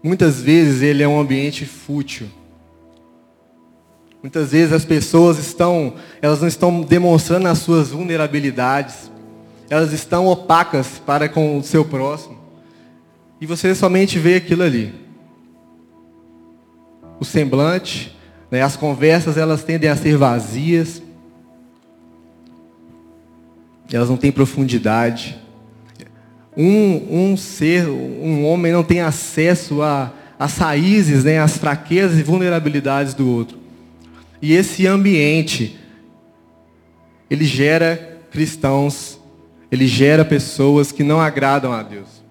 Muitas 0.00 0.40
vezes 0.40 0.82
ele 0.82 1.02
é 1.02 1.08
um 1.08 1.18
ambiente 1.18 1.66
fútil. 1.66 2.28
Muitas 4.22 4.52
vezes 4.52 4.72
as 4.72 4.84
pessoas 4.84 5.38
estão, 5.38 5.94
elas 6.20 6.40
não 6.40 6.48
estão 6.48 6.80
demonstrando 6.80 7.48
as 7.48 7.58
suas 7.58 7.88
vulnerabilidades. 7.88 9.10
Elas 9.68 9.92
estão 9.92 10.28
opacas 10.28 11.00
para 11.04 11.28
com 11.28 11.58
o 11.58 11.62
seu 11.62 11.84
próximo 11.84 12.42
e 13.42 13.46
você 13.46 13.74
somente 13.74 14.20
vê 14.20 14.36
aquilo 14.36 14.62
ali. 14.62 14.94
O 17.18 17.24
semblante, 17.24 18.16
né, 18.48 18.62
as 18.62 18.76
conversas, 18.76 19.36
elas 19.36 19.64
tendem 19.64 19.90
a 19.90 19.96
ser 19.96 20.16
vazias. 20.16 21.02
Elas 23.92 24.08
não 24.08 24.16
têm 24.16 24.30
profundidade. 24.30 25.36
Um, 26.56 27.32
um 27.32 27.36
ser, 27.36 27.88
um 27.88 28.46
homem 28.46 28.70
não 28.70 28.84
tem 28.84 29.00
acesso 29.00 29.80
às 30.38 30.56
raízes, 30.58 31.24
né, 31.24 31.40
às 31.40 31.58
fraquezas 31.58 32.20
e 32.20 32.22
vulnerabilidades 32.22 33.12
do 33.12 33.28
outro. 33.28 33.61
E 34.42 34.52
esse 34.52 34.86
ambiente, 34.88 35.78
ele 37.30 37.44
gera 37.44 38.20
cristãos, 38.30 39.20
ele 39.70 39.86
gera 39.86 40.24
pessoas 40.24 40.90
que 40.90 41.04
não 41.04 41.20
agradam 41.20 41.72
a 41.72 41.82
Deus. 41.82 42.22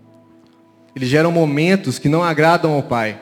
Eles 0.93 1.07
geram 1.07 1.31
momentos 1.31 1.97
que 1.97 2.09
não 2.09 2.21
agradam 2.21 2.73
ao 2.73 2.83
Pai. 2.83 3.19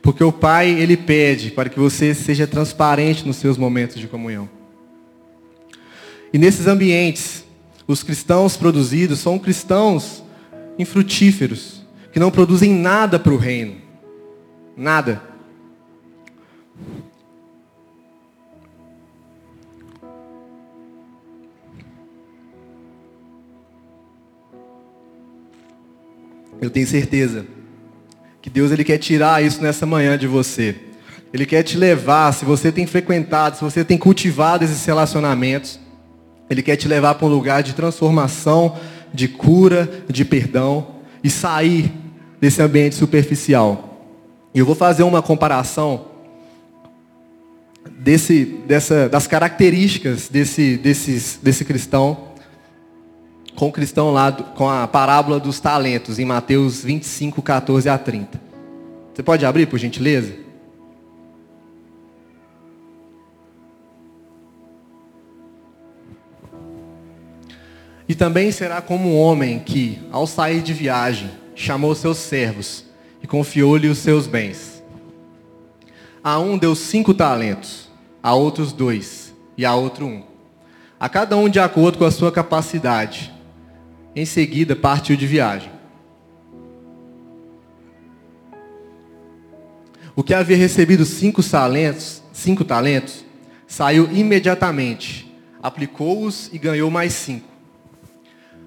Porque 0.00 0.24
o 0.24 0.32
Pai, 0.32 0.70
Ele 0.70 0.96
pede 0.96 1.50
para 1.50 1.68
que 1.68 1.78
você 1.78 2.14
seja 2.14 2.46
transparente 2.46 3.26
nos 3.26 3.36
seus 3.36 3.58
momentos 3.58 3.96
de 3.96 4.08
comunhão. 4.08 4.48
E 6.32 6.38
nesses 6.38 6.66
ambientes, 6.66 7.44
os 7.86 8.02
cristãos 8.02 8.56
produzidos 8.56 9.18
são 9.18 9.38
cristãos 9.38 10.24
infrutíferos, 10.78 11.82
que 12.10 12.18
não 12.18 12.30
produzem 12.30 12.72
nada 12.72 13.18
para 13.18 13.32
o 13.32 13.36
reino. 13.36 13.76
Nada. 14.76 15.31
Eu 26.62 26.70
tenho 26.70 26.86
certeza 26.86 27.44
que 28.40 28.48
Deus 28.48 28.70
ele 28.70 28.84
quer 28.84 28.96
tirar 28.96 29.42
isso 29.42 29.60
nessa 29.60 29.84
manhã 29.84 30.16
de 30.16 30.28
você. 30.28 30.76
Ele 31.34 31.44
quer 31.44 31.64
te 31.64 31.76
levar, 31.76 32.32
se 32.32 32.44
você 32.44 32.70
tem 32.70 32.86
frequentado, 32.86 33.56
se 33.56 33.64
você 33.64 33.84
tem 33.84 33.98
cultivado 33.98 34.62
esses 34.62 34.84
relacionamentos, 34.84 35.80
ele 36.48 36.62
quer 36.62 36.76
te 36.76 36.86
levar 36.86 37.16
para 37.16 37.26
um 37.26 37.30
lugar 37.30 37.64
de 37.64 37.74
transformação, 37.74 38.76
de 39.12 39.26
cura, 39.26 39.90
de 40.08 40.24
perdão 40.24 40.86
e 41.24 41.28
sair 41.28 41.92
desse 42.40 42.62
ambiente 42.62 42.94
superficial. 42.94 44.06
Eu 44.54 44.64
vou 44.64 44.76
fazer 44.76 45.02
uma 45.02 45.20
comparação 45.20 46.06
desse, 47.90 48.44
dessa, 48.68 49.08
das 49.08 49.26
características 49.26 50.28
desse, 50.28 50.76
desses, 50.76 51.40
desse 51.42 51.64
cristão 51.64 52.31
com 53.56 53.68
o 53.68 53.72
cristão 53.72 54.12
lá, 54.12 54.32
com 54.32 54.68
a 54.68 54.86
parábola 54.88 55.38
dos 55.38 55.60
talentos, 55.60 56.18
em 56.18 56.24
Mateus 56.24 56.82
25, 56.82 57.42
14 57.42 57.88
a 57.88 57.98
30. 57.98 58.40
Você 59.12 59.22
pode 59.22 59.44
abrir, 59.44 59.66
por 59.66 59.78
gentileza? 59.78 60.34
E 68.08 68.14
também 68.14 68.52
será 68.52 68.82
como 68.82 69.08
um 69.08 69.18
homem 69.18 69.58
que, 69.58 69.98
ao 70.10 70.26
sair 70.26 70.60
de 70.60 70.72
viagem, 70.72 71.30
chamou 71.54 71.94
seus 71.94 72.18
servos 72.18 72.84
e 73.22 73.26
confiou-lhe 73.26 73.88
os 73.88 73.98
seus 73.98 74.26
bens. 74.26 74.82
A 76.22 76.38
um 76.38 76.58
deu 76.58 76.74
cinco 76.74 77.14
talentos, 77.14 77.88
a 78.22 78.34
outros 78.34 78.72
dois, 78.72 79.34
e 79.56 79.64
a 79.64 79.74
outro 79.74 80.06
um. 80.06 80.22
A 80.98 81.08
cada 81.08 81.36
um 81.36 81.48
de 81.48 81.58
acordo 81.58 81.98
com 81.98 82.04
a 82.04 82.10
sua 82.10 82.30
capacidade. 82.30 83.32
Em 84.14 84.24
seguida, 84.24 84.76
partiu 84.76 85.16
de 85.16 85.26
viagem. 85.26 85.70
O 90.14 90.22
que 90.22 90.34
havia 90.34 90.56
recebido 90.56 91.06
cinco 91.06 91.42
talentos, 91.42 92.22
cinco 92.32 92.64
talentos, 92.64 93.24
saiu 93.66 94.10
imediatamente, 94.12 95.34
aplicou-os 95.62 96.50
e 96.52 96.58
ganhou 96.58 96.90
mais 96.90 97.14
cinco. 97.14 97.48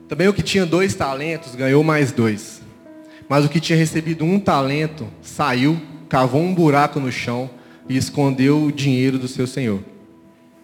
Também 0.08 0.28
o 0.28 0.34
que 0.34 0.42
tinha 0.42 0.66
dois 0.66 0.96
talentos 0.96 1.54
ganhou 1.54 1.84
mais 1.84 2.12
dois. 2.12 2.62
Mas 3.30 3.46
o 3.46 3.50
que 3.50 3.60
tinha 3.60 3.78
recebido 3.78 4.25
um 4.25 4.40
talento 4.40 5.08
saiu, 5.22 5.80
cavou 6.10 6.42
um 6.42 6.54
buraco 6.54 7.00
no 7.00 7.12
chão 7.12 7.50
e 7.88 7.96
escondeu 7.96 8.64
o 8.64 8.72
dinheiro 8.72 9.20
do 9.20 9.28
seu 9.28 9.46
senhor. 9.46 9.84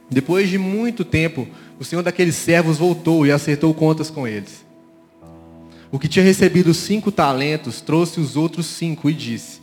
Depois 0.09 0.49
de 0.49 0.57
muito 0.57 1.05
tempo, 1.05 1.47
o 1.79 1.83
senhor 1.83 2.01
daqueles 2.01 2.35
servos 2.35 2.77
voltou 2.77 3.25
e 3.25 3.31
acertou 3.31 3.73
contas 3.73 4.09
com 4.09 4.27
eles. 4.27 4.65
O 5.91 5.99
que 5.99 6.07
tinha 6.07 6.23
recebido 6.23 6.73
cinco 6.73 7.11
talentos 7.11 7.81
trouxe 7.81 8.21
os 8.21 8.37
outros 8.37 8.65
cinco 8.65 9.09
e 9.09 9.13
disse: 9.13 9.59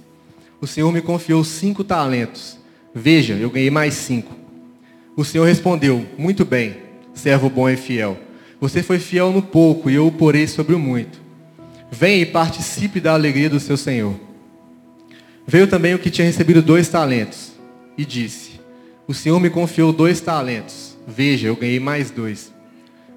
O 0.61 0.67
Senhor 0.67 0.93
me 0.93 1.01
confiou 1.01 1.43
cinco 1.43 1.83
talentos. 1.83 2.59
Veja, 2.95 3.35
eu 3.35 3.49
ganhei 3.49 3.71
mais 3.71 3.95
cinco. 3.95 4.35
O 5.17 5.25
Senhor 5.25 5.47
respondeu: 5.47 6.07
Muito 6.19 6.45
bem, 6.45 6.77
servo 7.15 7.49
bom 7.49 7.69
e 7.69 7.77
fiel. 7.77 8.19
Você 8.61 8.83
foi 8.83 8.99
fiel 8.99 9.33
no 9.33 9.41
pouco 9.41 9.89
e 9.89 9.95
eu 9.95 10.07
o 10.07 10.13
porei 10.13 10.47
sobre 10.47 10.75
o 10.75 10.79
muito. 10.79 11.19
Venha 11.91 12.23
e 12.23 12.27
participe 12.27 13.01
da 13.01 13.15
alegria 13.15 13.49
do 13.49 13.59
seu 13.59 13.77
Senhor. 13.77 14.15
Veio 15.47 15.67
também 15.67 15.95
o 15.95 15.99
que 15.99 16.11
tinha 16.11 16.27
recebido 16.27 16.61
dois 16.61 16.89
talentos 16.89 17.53
e 17.97 18.05
disse: 18.05 18.61
O 19.07 19.15
Senhor 19.15 19.41
me 19.41 19.49
confiou 19.49 19.95
dois 19.95 20.21
talentos. 20.21 20.95
Veja, 21.07 21.49
eu 21.49 21.57
ganhei 21.57 21.81
mais 21.81 22.11
dois. 22.11 22.53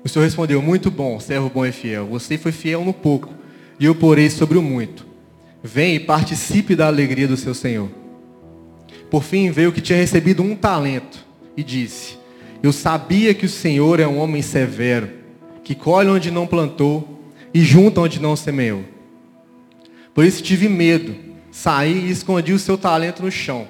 O 0.03 0.10
Senhor 0.10 0.25
respondeu: 0.25 0.62
Muito 0.62 0.89
bom, 0.89 1.20
servo 1.20 1.50
bom 1.50 1.65
e 1.65 1.72
fiel. 1.72 2.08
Você 2.08 2.38
foi 2.38 2.51
fiel 2.51 2.84
no 2.84 2.93
pouco 2.93 3.34
e 3.79 3.86
eu 3.86 3.96
porei 3.96 4.29
sobre 4.29 4.58
o 4.58 4.62
muito. 4.62 5.05
Venha 5.63 5.96
e 5.96 6.00
participe 6.00 6.75
da 6.75 6.88
alegria 6.88 7.27
do 7.27 7.38
seu 7.38 7.53
Senhor. 7.53 7.89
Por 9.10 9.24
fim 9.24 9.51
veio 9.51 9.72
que 9.72 9.81
tinha 9.81 9.98
recebido 9.98 10.41
um 10.41 10.55
talento 10.55 11.25
e 11.55 11.63
disse: 11.63 12.17
Eu 12.63 12.74
sabia 12.74 13.34
que 13.34 13.46
o 13.46 13.50
Senhor 13.50 14.00
é 14.00 14.08
um 14.08 14.17
homem 14.20 14.41
severo, 14.41 15.10
que 15.63 15.75
colhe 15.75 16.10
onde 16.10 16.31
não 16.31 16.48
plantou 16.48 17.20
e 17.53 17.62
junta 17.62 18.01
onde 18.01 18.20
não 18.20 18.36
semeou. 18.36 18.84
Por 20.13 20.25
isso 20.25 20.41
tive 20.43 20.67
medo, 20.67 21.15
saí 21.51 22.08
e 22.08 22.12
escondi 22.12 22.53
o 22.53 22.60
seu 22.60 22.77
talento 22.77 23.22
no 23.22 23.31
chão. 23.31 23.67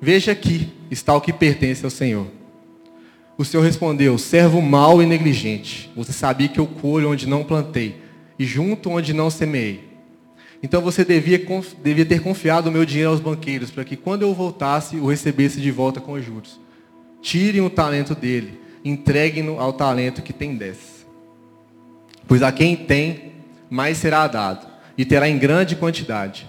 Veja 0.00 0.32
aqui 0.32 0.72
está 0.90 1.14
o 1.14 1.20
que 1.20 1.32
pertence 1.32 1.84
ao 1.84 1.90
Senhor. 1.90 2.39
O 3.40 3.44
Senhor 3.46 3.62
respondeu: 3.62 4.18
Servo 4.18 4.60
mau 4.60 5.02
e 5.02 5.06
negligente, 5.06 5.90
você 5.96 6.12
sabia 6.12 6.46
que 6.46 6.60
eu 6.60 6.66
colho 6.66 7.10
onde 7.10 7.26
não 7.26 7.42
plantei 7.42 7.96
e 8.38 8.44
junto 8.44 8.90
onde 8.90 9.14
não 9.14 9.30
semeei. 9.30 9.88
Então 10.62 10.82
você 10.82 11.06
devia, 11.06 11.40
devia 11.82 12.04
ter 12.04 12.20
confiado 12.20 12.68
o 12.68 12.70
meu 12.70 12.84
dinheiro 12.84 13.08
aos 13.08 13.18
banqueiros, 13.18 13.70
para 13.70 13.82
que 13.82 13.96
quando 13.96 14.20
eu 14.20 14.34
voltasse, 14.34 14.96
o 14.96 15.06
recebesse 15.06 15.58
de 15.58 15.70
volta 15.70 16.02
com 16.02 16.20
juros. 16.20 16.60
Tirem 17.22 17.62
o 17.62 17.70
talento 17.70 18.14
dele, 18.14 18.60
entreguem-no 18.84 19.58
ao 19.58 19.72
talento 19.72 20.20
que 20.20 20.34
tem 20.34 20.54
dez. 20.54 21.06
Pois 22.28 22.42
a 22.42 22.52
quem 22.52 22.76
tem, 22.76 23.32
mais 23.70 23.96
será 23.96 24.26
dado, 24.26 24.66
e 24.98 25.04
terá 25.06 25.26
em 25.26 25.38
grande 25.38 25.76
quantidade. 25.76 26.46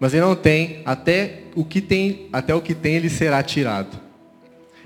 Mas 0.00 0.12
ele 0.12 0.22
não 0.22 0.34
tem, 0.34 0.82
até 0.84 1.42
o 1.54 1.64
que 1.64 1.80
tem, 1.80 2.28
até 2.32 2.52
o 2.52 2.60
que 2.60 2.74
tem 2.74 2.96
ele 2.96 3.08
será 3.08 3.44
tirado. 3.44 4.01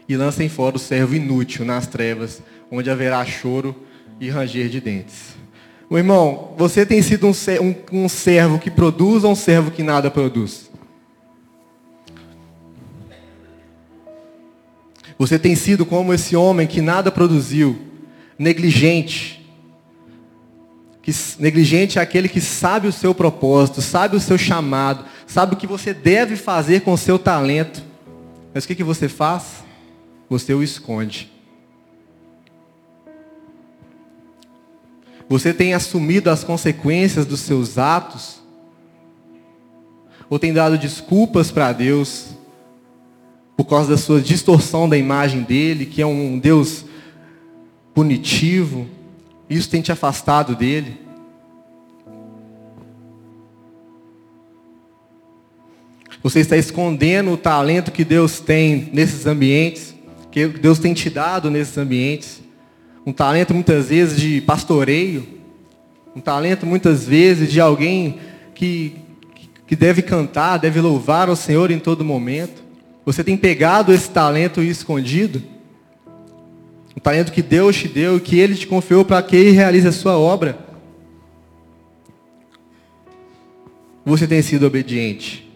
E 0.08 0.16
lancem 0.16 0.48
fora 0.48 0.76
o 0.76 0.78
servo 0.78 1.14
inútil 1.14 1.64
nas 1.64 1.86
trevas, 1.86 2.42
onde 2.70 2.90
haverá 2.90 3.24
choro 3.24 3.74
e 4.20 4.28
ranger 4.30 4.68
de 4.68 4.80
dentes. 4.80 5.36
Meu 5.88 5.98
irmão, 5.98 6.54
você 6.56 6.84
tem 6.84 7.00
sido 7.00 7.26
um, 7.28 7.32
um, 7.60 8.04
um 8.04 8.08
servo 8.08 8.58
que 8.58 8.70
produz 8.70 9.22
ou 9.24 9.32
um 9.32 9.36
servo 9.36 9.70
que 9.70 9.82
nada 9.82 10.10
produz? 10.10 10.70
Você 15.18 15.38
tem 15.38 15.54
sido 15.54 15.86
como 15.86 16.12
esse 16.12 16.36
homem 16.36 16.66
que 16.66 16.80
nada 16.80 17.10
produziu, 17.10 17.78
negligente. 18.38 19.46
Que, 21.00 21.12
negligente 21.38 21.98
é 21.98 22.02
aquele 22.02 22.28
que 22.28 22.40
sabe 22.40 22.88
o 22.88 22.92
seu 22.92 23.14
propósito, 23.14 23.80
sabe 23.80 24.16
o 24.16 24.20
seu 24.20 24.36
chamado, 24.36 25.04
sabe 25.26 25.54
o 25.54 25.56
que 25.56 25.66
você 25.66 25.94
deve 25.94 26.36
fazer 26.36 26.80
com 26.80 26.92
o 26.92 26.98
seu 26.98 27.18
talento. 27.18 27.82
Mas 28.52 28.64
o 28.64 28.66
que, 28.66 28.74
que 28.74 28.84
você 28.84 29.08
faz? 29.08 29.65
Você 30.28 30.52
o 30.54 30.62
esconde. 30.62 31.30
Você 35.28 35.52
tem 35.52 35.74
assumido 35.74 36.30
as 36.30 36.44
consequências 36.44 37.26
dos 37.26 37.40
seus 37.40 37.78
atos? 37.78 38.40
Ou 40.30 40.38
tem 40.38 40.52
dado 40.52 40.78
desculpas 40.78 41.50
para 41.50 41.72
Deus 41.72 42.28
por 43.56 43.64
causa 43.64 43.90
da 43.90 43.96
sua 43.96 44.20
distorção 44.20 44.88
da 44.88 44.96
imagem 44.96 45.42
dele, 45.42 45.86
que 45.86 46.02
é 46.02 46.06
um 46.06 46.38
Deus 46.38 46.84
punitivo? 47.94 48.86
Isso 49.48 49.68
tem 49.70 49.80
te 49.80 49.90
afastado 49.90 50.54
dele? 50.54 51.06
Você 56.22 56.40
está 56.40 56.56
escondendo 56.56 57.30
o 57.32 57.36
talento 57.36 57.92
que 57.92 58.04
Deus 58.04 58.40
tem 58.40 58.90
nesses 58.92 59.26
ambientes, 59.26 59.95
que 60.36 60.48
Deus 60.48 60.78
tem 60.78 60.92
te 60.92 61.08
dado 61.08 61.50
nesses 61.50 61.78
ambientes 61.78 62.42
um 63.06 63.12
talento 63.12 63.54
muitas 63.54 63.88
vezes 63.88 64.20
de 64.20 64.42
pastoreio, 64.42 65.26
um 66.14 66.20
talento 66.20 66.66
muitas 66.66 67.06
vezes 67.06 67.50
de 67.50 67.58
alguém 67.58 68.18
que, 68.54 68.96
que 69.66 69.74
deve 69.74 70.02
cantar, 70.02 70.58
deve 70.58 70.78
louvar 70.78 71.30
ao 71.30 71.36
Senhor 71.36 71.70
em 71.70 71.78
todo 71.78 72.04
momento. 72.04 72.62
Você 73.06 73.24
tem 73.24 73.34
pegado 73.34 73.94
esse 73.94 74.10
talento 74.10 74.62
e 74.62 74.68
escondido? 74.68 75.42
O 76.94 77.00
talento 77.00 77.32
que 77.32 77.40
Deus 77.40 77.74
te 77.74 77.88
deu 77.88 78.18
e 78.18 78.20
que 78.20 78.38
Ele 78.38 78.56
te 78.56 78.66
confiou 78.66 79.06
para 79.06 79.22
que 79.22 79.36
Ele 79.36 79.52
realize 79.52 79.88
a 79.88 79.92
sua 79.92 80.18
obra. 80.18 80.58
Você 84.04 84.26
tem 84.26 84.42
sido 84.42 84.66
obediente? 84.66 85.50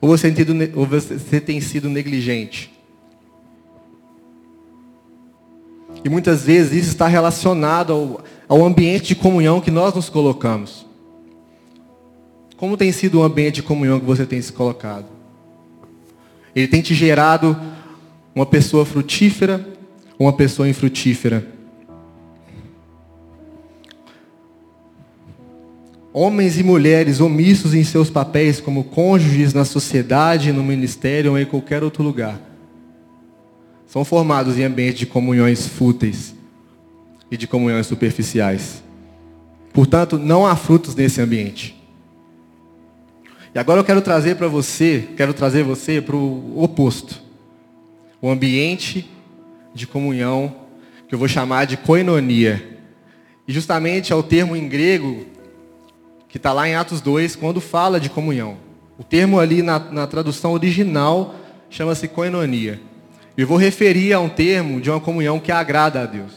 Ou 0.00 0.08
você 0.08 0.28
tem, 0.32 0.44
tido, 0.44 0.54
ou 0.74 0.86
você 0.86 1.40
tem 1.40 1.60
sido 1.60 1.88
negligente? 1.88 2.77
E 6.04 6.08
muitas 6.08 6.44
vezes 6.44 6.72
isso 6.72 6.88
está 6.88 7.06
relacionado 7.06 7.92
ao, 7.92 8.24
ao 8.48 8.64
ambiente 8.64 9.08
de 9.08 9.14
comunhão 9.14 9.60
que 9.60 9.70
nós 9.70 9.94
nos 9.94 10.08
colocamos. 10.08 10.86
Como 12.56 12.76
tem 12.76 12.92
sido 12.92 13.20
o 13.20 13.22
ambiente 13.22 13.56
de 13.56 13.62
comunhão 13.62 14.00
que 14.00 14.06
você 14.06 14.26
tem 14.26 14.40
se 14.40 14.52
colocado? 14.52 15.06
Ele 16.54 16.66
tem 16.66 16.80
te 16.80 16.94
gerado 16.94 17.56
uma 18.34 18.46
pessoa 18.46 18.84
frutífera 18.84 19.66
ou 20.18 20.26
uma 20.26 20.32
pessoa 20.32 20.68
infrutífera? 20.68 21.46
Homens 26.12 26.58
e 26.58 26.64
mulheres 26.64 27.20
omissos 27.20 27.74
em 27.74 27.84
seus 27.84 28.10
papéis 28.10 28.60
como 28.60 28.82
cônjuges 28.82 29.52
na 29.52 29.64
sociedade, 29.64 30.52
no 30.52 30.64
ministério 30.64 31.32
ou 31.32 31.38
em 31.38 31.44
qualquer 31.44 31.84
outro 31.84 32.02
lugar 32.02 32.47
são 33.88 34.04
formados 34.04 34.58
em 34.58 34.64
ambientes 34.64 35.00
de 35.00 35.06
comunhões 35.06 35.66
fúteis 35.66 36.34
e 37.30 37.36
de 37.36 37.46
comunhões 37.46 37.86
superficiais. 37.86 38.82
Portanto, 39.72 40.18
não 40.18 40.46
há 40.46 40.54
frutos 40.54 40.94
nesse 40.94 41.20
ambiente. 41.22 41.74
E 43.54 43.58
agora 43.58 43.80
eu 43.80 43.84
quero 43.84 44.02
trazer 44.02 44.36
para 44.36 44.46
você, 44.46 45.08
quero 45.16 45.32
trazer 45.32 45.64
você 45.64 46.02
para 46.02 46.14
o 46.14 46.62
oposto. 46.62 47.20
O 48.20 48.30
ambiente 48.30 49.10
de 49.74 49.86
comunhão, 49.86 50.54
que 51.08 51.14
eu 51.14 51.18
vou 51.18 51.28
chamar 51.28 51.64
de 51.64 51.78
koinonia. 51.78 52.78
E 53.46 53.52
justamente 53.52 54.12
é 54.12 54.16
o 54.16 54.22
termo 54.22 54.54
em 54.54 54.68
grego 54.68 55.24
que 56.28 56.36
está 56.36 56.52
lá 56.52 56.68
em 56.68 56.74
Atos 56.74 57.00
2, 57.00 57.36
quando 57.36 57.58
fala 57.58 57.98
de 57.98 58.10
comunhão. 58.10 58.58
O 58.98 59.02
termo 59.02 59.40
ali 59.40 59.62
na, 59.62 59.78
na 59.78 60.06
tradução 60.06 60.52
original 60.52 61.34
chama-se 61.70 62.06
koinonia. 62.06 62.87
E 63.38 63.44
vou 63.44 63.56
referir 63.56 64.12
a 64.12 64.18
um 64.18 64.28
termo 64.28 64.80
de 64.80 64.90
uma 64.90 64.98
comunhão 64.98 65.38
que 65.38 65.52
agrada 65.52 66.02
a 66.02 66.06
Deus. 66.06 66.32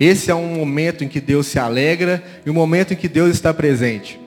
Esse 0.00 0.30
é 0.30 0.34
um 0.34 0.54
momento 0.54 1.04
em 1.04 1.08
que 1.08 1.20
Deus 1.20 1.46
se 1.46 1.58
alegra 1.58 2.24
e 2.46 2.48
um 2.48 2.54
momento 2.54 2.94
em 2.94 2.96
que 2.96 3.06
Deus 3.06 3.30
está 3.32 3.52
presente. 3.52 4.18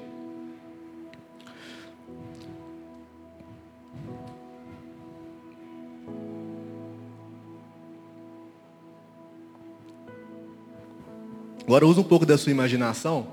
Agora 11.64 11.88
use 11.88 12.00
um 12.00 12.04
pouco 12.04 12.24
da 12.24 12.38
sua 12.38 12.52
imaginação. 12.52 13.30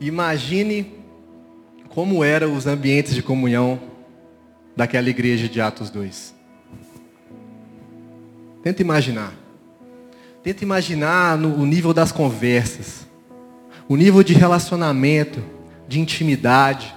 Imagine 0.00 0.94
como 1.90 2.24
eram 2.24 2.56
os 2.56 2.66
ambientes 2.66 3.14
de 3.14 3.22
comunhão 3.22 3.78
daquela 4.74 5.10
igreja 5.10 5.46
de 5.46 5.60
Atos 5.60 5.90
2. 5.90 6.39
Tenta 8.62 8.82
imaginar. 8.82 9.32
Tenta 10.42 10.64
imaginar 10.64 11.38
no, 11.38 11.54
o 11.56 11.66
nível 11.66 11.92
das 11.92 12.12
conversas, 12.12 13.06
o 13.88 13.96
nível 13.96 14.22
de 14.22 14.34
relacionamento, 14.34 15.42
de 15.88 15.98
intimidade. 15.98 16.94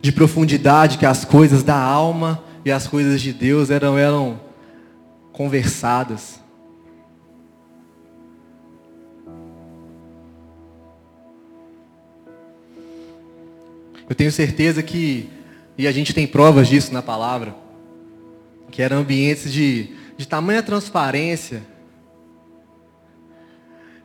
De 0.00 0.12
profundidade 0.12 0.98
que 0.98 1.06
as 1.06 1.24
coisas 1.24 1.62
da 1.62 1.78
alma 1.78 2.42
e 2.64 2.70
as 2.70 2.86
coisas 2.86 3.20
de 3.20 3.32
Deus 3.32 3.70
eram, 3.70 3.98
eram 3.98 4.40
conversadas. 5.32 6.40
Eu 14.08 14.14
tenho 14.14 14.30
certeza 14.30 14.82
que 14.82 15.35
e 15.78 15.86
a 15.86 15.92
gente 15.92 16.14
tem 16.14 16.26
provas 16.26 16.68
disso 16.68 16.92
na 16.92 17.02
palavra. 17.02 17.54
Que 18.70 18.82
eram 18.82 18.98
ambientes 18.98 19.52
de, 19.52 19.90
de 20.16 20.26
tamanha 20.26 20.62
transparência 20.62 21.62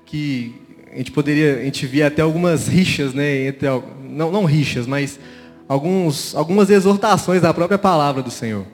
que 0.05 0.55
a 0.91 0.97
gente 0.97 1.11
poderia, 1.11 1.59
a 1.59 1.63
gente 1.63 1.85
via 1.85 2.07
até 2.07 2.21
algumas 2.21 2.67
rixas, 2.67 3.13
né, 3.13 3.47
entre 3.47 3.67
não, 4.03 4.29
não 4.29 4.43
rixas, 4.43 4.85
mas 4.85 5.17
alguns, 5.67 6.35
algumas 6.35 6.69
exortações 6.69 7.41
da 7.41 7.53
própria 7.53 7.77
palavra 7.77 8.21
do 8.21 8.29
Senhor. 8.29 8.65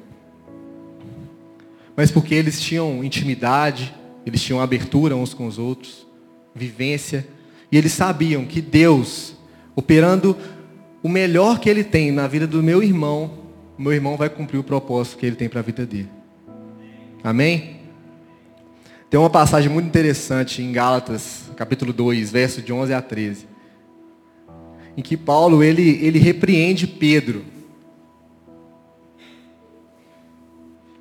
Mas 1.96 2.10
porque 2.10 2.34
eles 2.34 2.60
tinham 2.60 3.04
intimidade, 3.04 3.94
eles 4.26 4.42
tinham 4.42 4.60
abertura 4.60 5.16
uns 5.16 5.34
com 5.34 5.46
os 5.46 5.60
outros, 5.60 6.08
vivência, 6.56 7.28
e 7.72 7.78
eles 7.78 7.94
sabiam 7.94 8.46
que 8.46 8.62
Deus, 8.62 9.36
operando 9.76 10.36
o 11.02 11.10
melhor 11.10 11.60
que 11.60 11.70
Ele 11.70 11.84
tem 11.84 12.12
na 12.12 12.28
vida 12.28 12.48
do 12.48 12.62
meu 12.64 12.82
irmão, 12.82 13.32
meu 13.78 13.94
irmão 13.94 14.18
vai 14.18 14.30
cumprir 14.30 14.58
o 14.58 14.64
propósito 14.64 15.18
que 15.18 15.26
Ele 15.26 15.36
tem 15.36 15.48
para 15.48 15.60
a 15.60 15.64
vida 15.64 15.86
dele. 15.86 16.10
Amém? 17.24 17.78
Tem 19.10 19.20
uma 19.20 19.30
passagem 19.30 19.70
muito 19.70 19.86
interessante 19.86 20.62
em 20.62 20.72
Gálatas, 20.72 21.50
capítulo 21.56 21.94
2, 21.94 22.30
verso 22.30 22.62
de 22.62 22.74
11 22.74 22.94
a 22.94 23.02
13. 23.02 23.48
Em 24.98 25.02
que 25.02 25.16
Paulo, 25.16 25.64
ele, 25.64 26.00
ele 26.02 26.20
repreende 26.20 26.88
Pedro. 26.88 27.46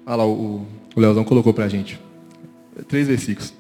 Olha 0.05 0.17
lá, 0.17 0.27
o, 0.27 0.67
o 0.95 1.01
Leozão 1.01 1.25
colocou 1.25 1.53
para 1.53 1.65
a 1.65 1.69
gente. 1.69 1.99
Três 2.87 3.09
versículos. 3.09 3.53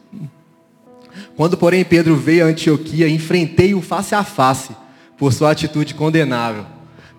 Quando, 1.36 1.56
porém, 1.56 1.84
Pedro 1.84 2.14
veio 2.14 2.44
a 2.44 2.48
Antioquia, 2.48 3.08
enfrentei-o 3.08 3.80
face 3.82 4.14
a 4.14 4.22
face, 4.22 4.76
por 5.16 5.32
sua 5.32 5.50
atitude 5.50 5.94
condenável. 5.94 6.66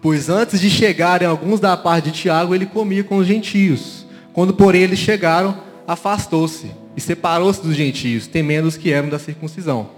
Pois 0.02 0.30
antes 0.30 0.60
de 0.60 0.70
chegarem 0.70 1.28
alguns 1.28 1.60
da 1.60 1.76
parte 1.76 2.12
de 2.12 2.22
Tiago, 2.22 2.54
ele 2.54 2.66
comia 2.66 3.04
com 3.04 3.18
os 3.18 3.28
gentios. 3.28 4.06
Quando, 4.32 4.54
porém, 4.54 4.84
eles 4.84 5.00
chegaram, 5.00 5.58
afastou-se 5.88 6.72
e 6.96 7.02
separou-se 7.02 7.62
dos 7.62 7.76
gentios, 7.76 8.28
temendo 8.28 8.68
os 8.68 8.78
que 8.78 8.92
eram 8.92 9.10
da 9.10 9.18
circuncisão. 9.18 9.90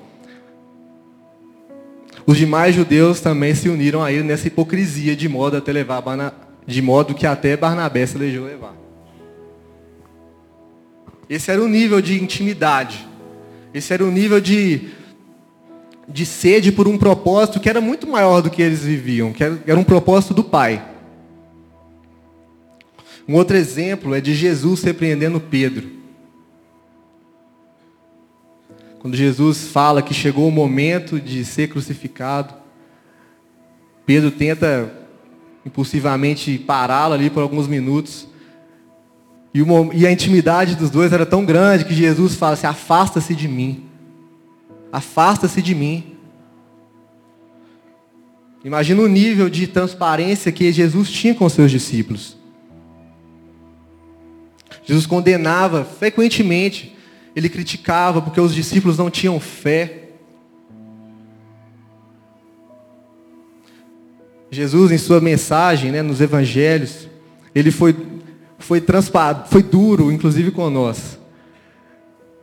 Os 2.26 2.38
demais 2.38 2.76
judeus 2.76 3.20
também 3.20 3.56
se 3.56 3.68
uniram 3.68 4.04
a 4.04 4.12
ele 4.12 4.24
nessa 4.24 4.48
hipocrisia, 4.48 5.16
de 5.16 5.28
modo, 5.28 5.58
até 5.58 5.72
levar, 5.72 6.04
de 6.66 6.82
modo 6.82 7.16
que 7.16 7.26
até 7.26 7.58
Barnabé 7.58 8.06
se 8.06 8.16
elegeu 8.16 8.46
levar. 8.46 8.76
Esse 11.30 11.52
era 11.52 11.62
o 11.62 11.68
nível 11.68 12.02
de 12.02 12.22
intimidade. 12.22 13.08
Esse 13.74 13.94
era 13.94 14.04
o 14.04 14.12
nível 14.12 14.40
de, 14.40 14.90
de 16.10 16.26
sede 16.26 16.72
por 16.72 16.88
um 16.88 16.98
propósito 16.98 17.60
que 17.60 17.70
era 17.70 17.80
muito 17.80 18.08
maior 18.08 18.42
do 18.42 18.50
que 18.50 18.62
eles 18.62 18.84
viviam, 18.84 19.32
que 19.32 19.44
era, 19.44 19.80
um 19.80 19.84
propósito 19.84 20.34
do 20.34 20.44
Pai. 20.44 20.84
Um 23.28 23.36
outro 23.36 23.56
exemplo 23.56 24.16
é 24.16 24.20
de 24.20 24.34
Jesus 24.34 24.82
repreendendo 24.82 25.40
Pedro. 25.40 25.88
Quando 29.00 29.16
Jesus 29.16 29.68
fala 29.68 30.02
que 30.02 30.14
chegou 30.14 30.48
o 30.48 30.52
momento 30.52 31.20
de 31.20 31.46
ser 31.46 31.70
crucificado, 31.70 32.54
Pedro 34.06 34.32
tenta 34.32 34.92
impulsivamente 35.66 36.58
pará-lo 36.58 37.14
ali 37.14 37.30
por 37.30 37.42
alguns 37.42 37.68
minutos. 37.68 38.28
E, 39.54 39.62
uma, 39.62 39.94
e, 39.94 40.06
a 40.06 40.12
intimidade 40.12 40.76
dos 40.76 40.90
dois 40.90 41.14
era 41.14 41.26
tão 41.26 41.46
grande 41.46 41.86
que 41.86 41.94
Jesus 41.94 42.36
fala 42.36 42.54
assim: 42.54 42.68
afasta-se 42.68 43.34
de 43.36 43.48
mim. 43.48 43.89
Afasta-se 44.92 45.62
de 45.62 45.76
mim. 45.76 46.16
Imagina 48.64 49.02
o 49.02 49.08
nível 49.08 49.50
de 49.50 49.68
transparência 49.68 50.52
que 50.52 50.72
Jesus 50.72 51.10
tinha 51.10 51.34
com 51.34 51.48
seus 51.48 51.72
discípulos. 51.72 52.38
Jesus 54.84 55.06
condenava 55.06 55.86
frequentemente, 55.86 56.96
ele 57.36 57.48
criticava 57.48 58.22
porque 58.22 58.42
os 58.42 58.54
discípulos 58.54 58.98
não 58.98 59.10
tinham 59.10 59.40
fé. 59.40 60.10
Jesus, 64.50 64.92
em 64.92 64.98
sua 64.98 65.22
mensagem, 65.22 65.92
né, 65.92 66.02
nos 66.02 66.20
evangelhos, 66.20 67.08
ele 67.54 67.70
foi, 67.70 67.96
foi, 68.58 68.84
foi 69.48 69.62
duro, 69.62 70.12
inclusive 70.12 70.50
com 70.50 70.70
nós. 70.72 71.19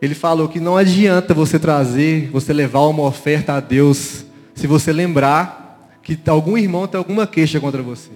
Ele 0.07 0.15
falou 0.15 0.49
que 0.49 0.61
não 0.61 0.77
adianta 0.77 1.35
você 1.35 1.59
trazer, 1.59 2.31
você 2.31 2.53
levar 2.53 2.83
uma 2.83 3.03
oferta 3.03 3.55
a 3.55 3.61
Deus, 3.61 4.25
se 4.55 4.65
você 4.65 4.93
lembrar 4.93 5.99
que 6.01 6.17
algum 6.29 6.57
irmão 6.57 6.87
tem 6.87 6.97
alguma 6.97 7.27
queixa 7.27 7.59
contra 7.59 7.83
você. 7.83 8.13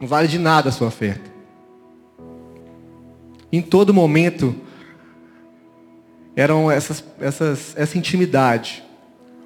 Não 0.00 0.06
vale 0.06 0.28
de 0.28 0.38
nada 0.38 0.68
a 0.68 0.72
sua 0.72 0.86
oferta. 0.86 1.28
Em 3.50 3.60
todo 3.60 3.92
momento, 3.92 4.54
eram 6.36 6.70
essas, 6.70 7.02
essas, 7.18 7.76
essa 7.76 7.98
intimidade. 7.98 8.84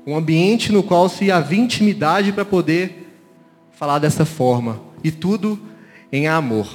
Um 0.06 0.14
ambiente 0.14 0.70
no 0.70 0.82
qual 0.82 1.08
se 1.08 1.30
havia 1.30 1.60
intimidade 1.60 2.30
para 2.30 2.44
poder 2.44 3.10
falar 3.70 3.98
dessa 3.98 4.26
forma. 4.26 4.82
E 5.02 5.10
tudo 5.10 5.58
em 6.12 6.28
amor. 6.28 6.68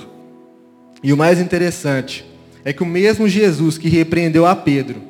E 1.04 1.14
o 1.14 1.18
mais 1.18 1.40
interessante 1.40 2.26
é 2.64 2.74
que 2.74 2.84
o 2.84 2.86
mesmo 2.86 3.28
Jesus 3.28 3.78
que 3.78 3.90
repreendeu 3.90 4.46
a 4.46 4.56
Pedro 4.56 5.02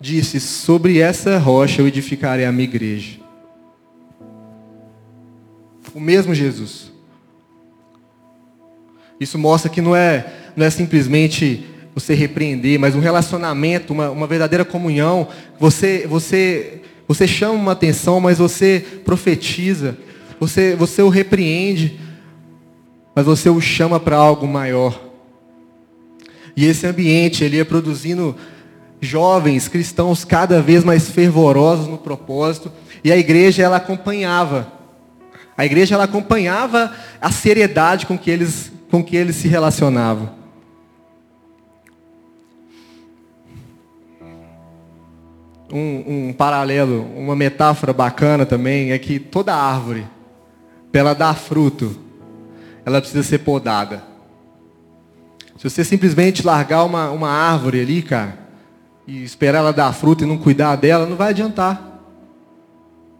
disse: 0.00 0.40
Sobre 0.40 0.98
essa 0.98 1.38
rocha 1.38 1.82
eu 1.82 1.88
edificarei 1.88 2.44
a 2.44 2.52
minha 2.52 2.64
igreja. 2.64 3.18
O 5.94 6.00
mesmo 6.00 6.34
Jesus. 6.34 6.92
Isso 9.18 9.38
mostra 9.38 9.70
que 9.70 9.80
não 9.80 9.94
é 9.94 10.34
não 10.56 10.66
é 10.66 10.70
simplesmente 10.70 11.64
você 11.94 12.14
repreender, 12.14 12.78
mas 12.78 12.94
um 12.94 13.00
relacionamento, 13.00 13.92
uma, 13.92 14.10
uma 14.10 14.26
verdadeira 14.26 14.64
comunhão. 14.64 15.28
Você, 15.58 16.06
você, 16.08 16.80
você 17.06 17.26
chama 17.26 17.54
uma 17.54 17.72
atenção, 17.72 18.20
mas 18.20 18.38
você 18.38 18.84
profetiza. 19.04 19.96
Você, 20.38 20.74
você 20.74 21.02
o 21.02 21.08
repreende, 21.08 22.00
mas 23.14 23.26
você 23.26 23.50
o 23.50 23.60
chama 23.60 24.00
para 24.00 24.16
algo 24.16 24.46
maior. 24.46 25.09
E 26.56 26.66
esse 26.66 26.86
ambiente, 26.86 27.44
ele 27.44 27.56
ia 27.56 27.64
produzindo 27.64 28.36
jovens 29.00 29.68
cristãos 29.68 30.24
cada 30.24 30.60
vez 30.60 30.84
mais 30.84 31.08
fervorosos 31.10 31.86
no 31.86 31.98
propósito, 31.98 32.70
e 33.02 33.10
a 33.10 33.16
igreja 33.16 33.62
ela 33.62 33.76
acompanhava. 33.76 34.70
A 35.56 35.64
igreja 35.64 35.94
ela 35.94 36.04
acompanhava 36.04 36.92
a 37.20 37.30
seriedade 37.30 38.06
com 38.06 38.18
que 38.18 38.30
eles 38.30 38.72
com 38.90 39.04
que 39.04 39.16
eles 39.16 39.36
se 39.36 39.46
relacionavam. 39.46 40.40
um, 45.72 46.28
um 46.28 46.32
paralelo, 46.32 47.06
uma 47.16 47.36
metáfora 47.36 47.92
bacana 47.92 48.44
também 48.44 48.92
é 48.92 48.98
que 48.98 49.18
toda 49.18 49.54
árvore, 49.54 50.06
para 50.90 51.00
ela 51.00 51.14
dar 51.14 51.34
fruto, 51.34 51.96
ela 52.84 53.00
precisa 53.00 53.22
ser 53.22 53.38
podada. 53.38 54.09
Se 55.60 55.68
você 55.68 55.84
simplesmente 55.84 56.42
largar 56.42 56.84
uma, 56.84 57.10
uma 57.10 57.28
árvore 57.28 57.82
ali, 57.82 58.00
cara, 58.00 58.38
e 59.06 59.22
esperar 59.22 59.58
ela 59.58 59.74
dar 59.74 59.92
fruto 59.92 60.24
e 60.24 60.26
não 60.26 60.38
cuidar 60.38 60.74
dela, 60.74 61.04
não 61.04 61.16
vai 61.16 61.28
adiantar. 61.28 62.00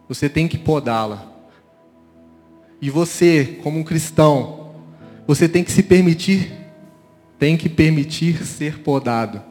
Você 0.09 0.27
tem 0.27 0.49
que 0.49 0.57
podá-la. 0.57 1.31
E 2.81 2.89
você, 2.89 3.59
como 3.63 3.79
um 3.79 3.85
cristão, 3.85 4.71
você 5.27 5.47
tem 5.47 5.63
que 5.63 5.71
se 5.71 5.83
permitir, 5.83 6.51
tem 7.39 7.59
que 7.59 7.69
permitir 7.69 8.43
ser 8.47 8.79
podado. 8.79 9.43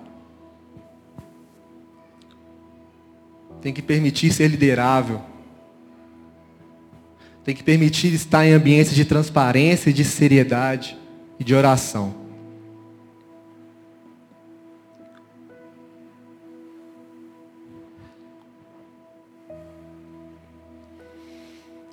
Tem 3.62 3.72
que 3.72 3.84
permitir 3.84 4.34
ser 4.34 4.48
liderável. 4.48 5.22
Tem 7.44 7.54
que 7.54 7.62
permitir 7.62 8.12
estar 8.16 8.48
em 8.48 8.54
ambientes 8.54 8.96
de 8.96 9.06
transparência, 9.06 9.94
de 9.94 10.04
seriedade 10.04 10.98
e 11.40 11.44
de 11.44 11.54
oração. 11.54 12.19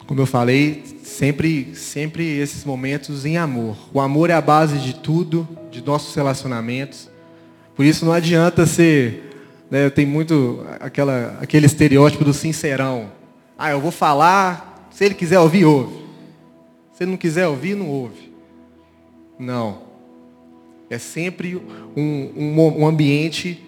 Como 0.07 0.21
eu 0.21 0.27
falei, 0.27 0.85
sempre, 1.03 1.75
sempre 1.75 2.39
esses 2.39 2.65
momentos 2.65 3.25
em 3.25 3.37
amor. 3.37 3.77
O 3.93 4.01
amor 4.01 4.31
é 4.31 4.35
a 4.35 4.41
base 4.41 4.79
de 4.79 4.95
tudo, 4.95 5.49
de 5.71 5.85
nossos 5.85 6.15
relacionamentos. 6.15 7.11
Por 7.75 7.85
isso 7.85 8.05
não 8.05 8.13
adianta 8.13 8.67
ser 8.67 9.27
né, 9.71 9.91
tem 9.91 10.07
muito 10.07 10.65
aquela, 10.81 11.39
aquele 11.41 11.67
estereótipo 11.67 12.25
do 12.25 12.33
sincerão. 12.33 13.11
Ah, 13.59 13.71
eu 13.71 13.81
vou 13.81 13.91
falar, 13.91 14.89
se 14.91 15.05
ele 15.05 15.15
quiser 15.15 15.41
ouvir, 15.41 15.65
ouve. 15.65 16.05
Se 16.93 17.05
ele 17.05 17.11
não 17.11 17.19
quiser 17.19 17.47
ouvir, 17.49 17.75
não 17.75 17.89
ouve. 17.89 18.33
Não. 19.39 19.83
É 20.89 20.99
sempre 20.99 21.57
um, 21.97 22.31
um, 22.37 22.83
um 22.83 22.87
ambiente 22.87 23.63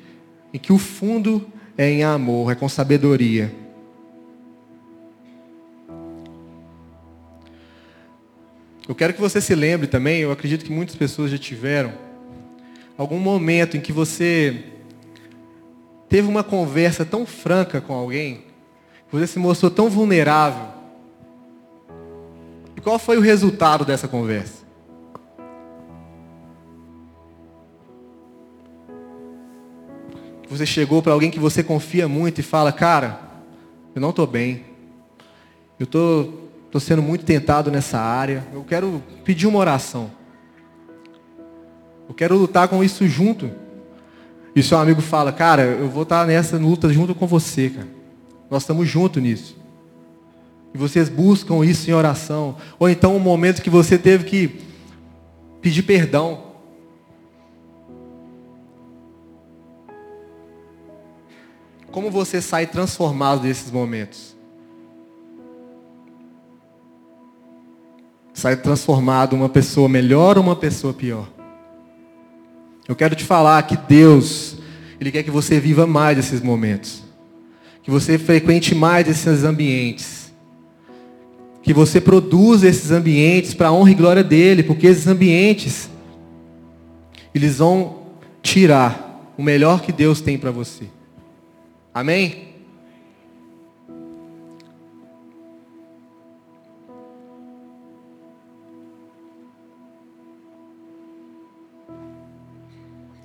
em 0.54 0.58
que 0.58 0.72
o 0.72 0.78
fundo 0.78 1.46
é 1.76 1.90
em 1.90 2.04
amor, 2.04 2.52
é 2.52 2.54
com 2.54 2.68
sabedoria. 2.68 3.52
Eu 8.88 8.94
quero 8.94 9.12
que 9.12 9.20
você 9.20 9.38
se 9.38 9.54
lembre 9.54 9.86
também, 9.86 10.22
eu 10.22 10.32
acredito 10.32 10.64
que 10.64 10.72
muitas 10.72 10.96
pessoas 10.96 11.30
já 11.30 11.36
tiveram, 11.36 11.92
algum 12.96 13.18
momento 13.18 13.76
em 13.76 13.80
que 13.82 13.92
você 13.92 14.64
teve 16.08 16.26
uma 16.26 16.42
conversa 16.42 17.04
tão 17.04 17.26
franca 17.26 17.82
com 17.82 17.92
alguém 17.92 18.44
Você 19.12 19.26
se 19.26 19.38
mostrou 19.38 19.70
tão 19.70 19.90
vulnerável. 19.90 20.68
E 22.76 22.80
qual 22.80 22.98
foi 22.98 23.18
o 23.18 23.20
resultado 23.20 23.84
dessa 23.84 24.08
conversa? 24.08 24.66
Você 30.48 30.64
chegou 30.64 31.02
para 31.02 31.12
alguém 31.12 31.30
que 31.30 31.38
você 31.38 31.62
confia 31.62 32.08
muito 32.08 32.40
e 32.40 32.42
fala, 32.42 32.72
cara, 32.72 33.20
eu 33.94 34.00
não 34.00 34.10
estou 34.10 34.26
bem. 34.26 34.64
Eu 35.78 35.84
estou 35.84 36.47
tô 36.70 36.78
sendo 36.78 37.02
muito 37.02 37.24
tentado 37.24 37.70
nessa 37.70 37.98
área. 37.98 38.46
Eu 38.52 38.64
quero 38.64 39.02
pedir 39.24 39.46
uma 39.46 39.58
oração. 39.58 40.10
Eu 42.08 42.14
quero 42.14 42.36
lutar 42.36 42.68
com 42.68 42.82
isso 42.82 43.06
junto. 43.06 43.50
E 44.54 44.62
seu 44.62 44.78
amigo 44.78 45.00
fala, 45.00 45.32
cara, 45.32 45.62
eu 45.62 45.88
vou 45.88 46.02
estar 46.02 46.26
nessa 46.26 46.56
luta 46.56 46.92
junto 46.92 47.14
com 47.14 47.26
você, 47.26 47.70
cara. 47.70 47.88
Nós 48.50 48.62
estamos 48.62 48.88
juntos 48.88 49.22
nisso. 49.22 49.56
E 50.74 50.78
vocês 50.78 51.08
buscam 51.08 51.64
isso 51.64 51.90
em 51.90 51.94
oração. 51.94 52.56
Ou 52.78 52.88
então 52.88 53.14
um 53.14 53.20
momento 53.20 53.62
que 53.62 53.70
você 53.70 53.98
teve 53.98 54.24
que 54.24 54.60
pedir 55.60 55.82
perdão. 55.82 56.48
Como 61.90 62.10
você 62.10 62.40
sai 62.40 62.66
transformado 62.66 63.40
desses 63.40 63.70
momentos? 63.70 64.37
Sai 68.38 68.54
transformado 68.54 69.34
uma 69.34 69.48
pessoa 69.48 69.88
melhor 69.88 70.38
ou 70.38 70.44
uma 70.44 70.54
pessoa 70.54 70.94
pior? 70.94 71.28
Eu 72.86 72.94
quero 72.94 73.16
te 73.16 73.24
falar 73.24 73.60
que 73.64 73.76
Deus, 73.76 74.58
Ele 75.00 75.10
quer 75.10 75.24
que 75.24 75.30
você 75.30 75.58
viva 75.58 75.88
mais 75.88 76.16
esses 76.18 76.40
momentos. 76.40 77.02
Que 77.82 77.90
você 77.90 78.16
frequente 78.16 78.76
mais 78.76 79.08
esses 79.08 79.42
ambientes. 79.42 80.32
Que 81.64 81.74
você 81.74 82.00
produza 82.00 82.68
esses 82.68 82.92
ambientes 82.92 83.54
para 83.54 83.66
a 83.66 83.72
honra 83.72 83.90
e 83.90 83.94
glória 83.94 84.22
dEle, 84.22 84.62
porque 84.62 84.86
esses 84.86 85.08
ambientes, 85.08 85.90
eles 87.34 87.58
vão 87.58 88.02
tirar 88.40 89.32
o 89.36 89.42
melhor 89.42 89.82
que 89.82 89.90
Deus 89.90 90.20
tem 90.20 90.38
para 90.38 90.52
você. 90.52 90.84
Amém? 91.92 92.54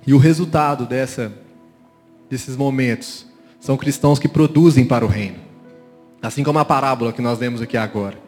E 0.06 0.12
o 0.12 0.18
resultado 0.18 0.86
dessa, 0.86 1.32
desses 2.28 2.56
momentos 2.56 3.26
são 3.58 3.76
cristãos 3.76 4.18
que 4.18 4.28
produzem 4.28 4.84
para 4.84 5.04
o 5.04 5.08
reino. 5.08 5.36
Assim 6.20 6.42
como 6.42 6.58
a 6.58 6.64
parábola 6.64 7.12
que 7.12 7.22
nós 7.22 7.38
lemos 7.38 7.62
aqui 7.62 7.76
agora. 7.76 8.18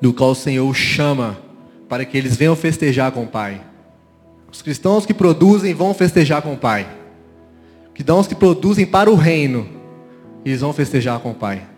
Do 0.00 0.12
qual 0.12 0.30
o 0.30 0.34
Senhor 0.34 0.74
chama 0.74 1.38
para 1.88 2.04
que 2.04 2.16
eles 2.16 2.36
venham 2.36 2.56
festejar 2.56 3.12
com 3.12 3.24
o 3.24 3.26
Pai. 3.26 3.60
Os 4.50 4.62
cristãos 4.62 5.06
que 5.06 5.14
produzem 5.14 5.74
vão 5.74 5.94
festejar 5.94 6.42
com 6.42 6.54
o 6.54 6.58
Pai. 6.58 6.86
Que 7.94 8.02
dão 8.02 8.18
os 8.20 8.26
que 8.26 8.34
produzem 8.34 8.84
para 8.84 9.10
o 9.10 9.14
reino, 9.14 9.68
eles 10.44 10.60
vão 10.60 10.72
festejar 10.72 11.20
com 11.20 11.30
o 11.30 11.34
Pai. 11.34 11.73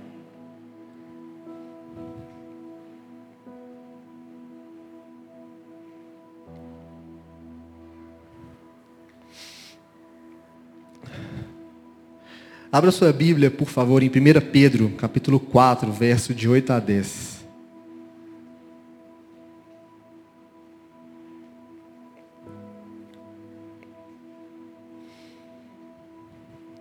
Abra 12.71 12.91
sua 12.91 13.13
Bíblia, 13.13 13.49
por 13.49 13.69
favor, 13.69 14.03
em 14.03 14.09
1 14.09 14.13
Pedro, 14.51 14.91
capítulo 14.99 15.39
4, 15.39 15.91
verso 15.93 16.35
de 16.35 16.49
8 16.49 16.73
a 16.73 16.81
10. 16.81 17.37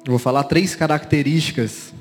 Eu 0.04 0.12
vou 0.12 0.19
falar 0.19 0.43
três 0.45 0.76
características 0.76 1.93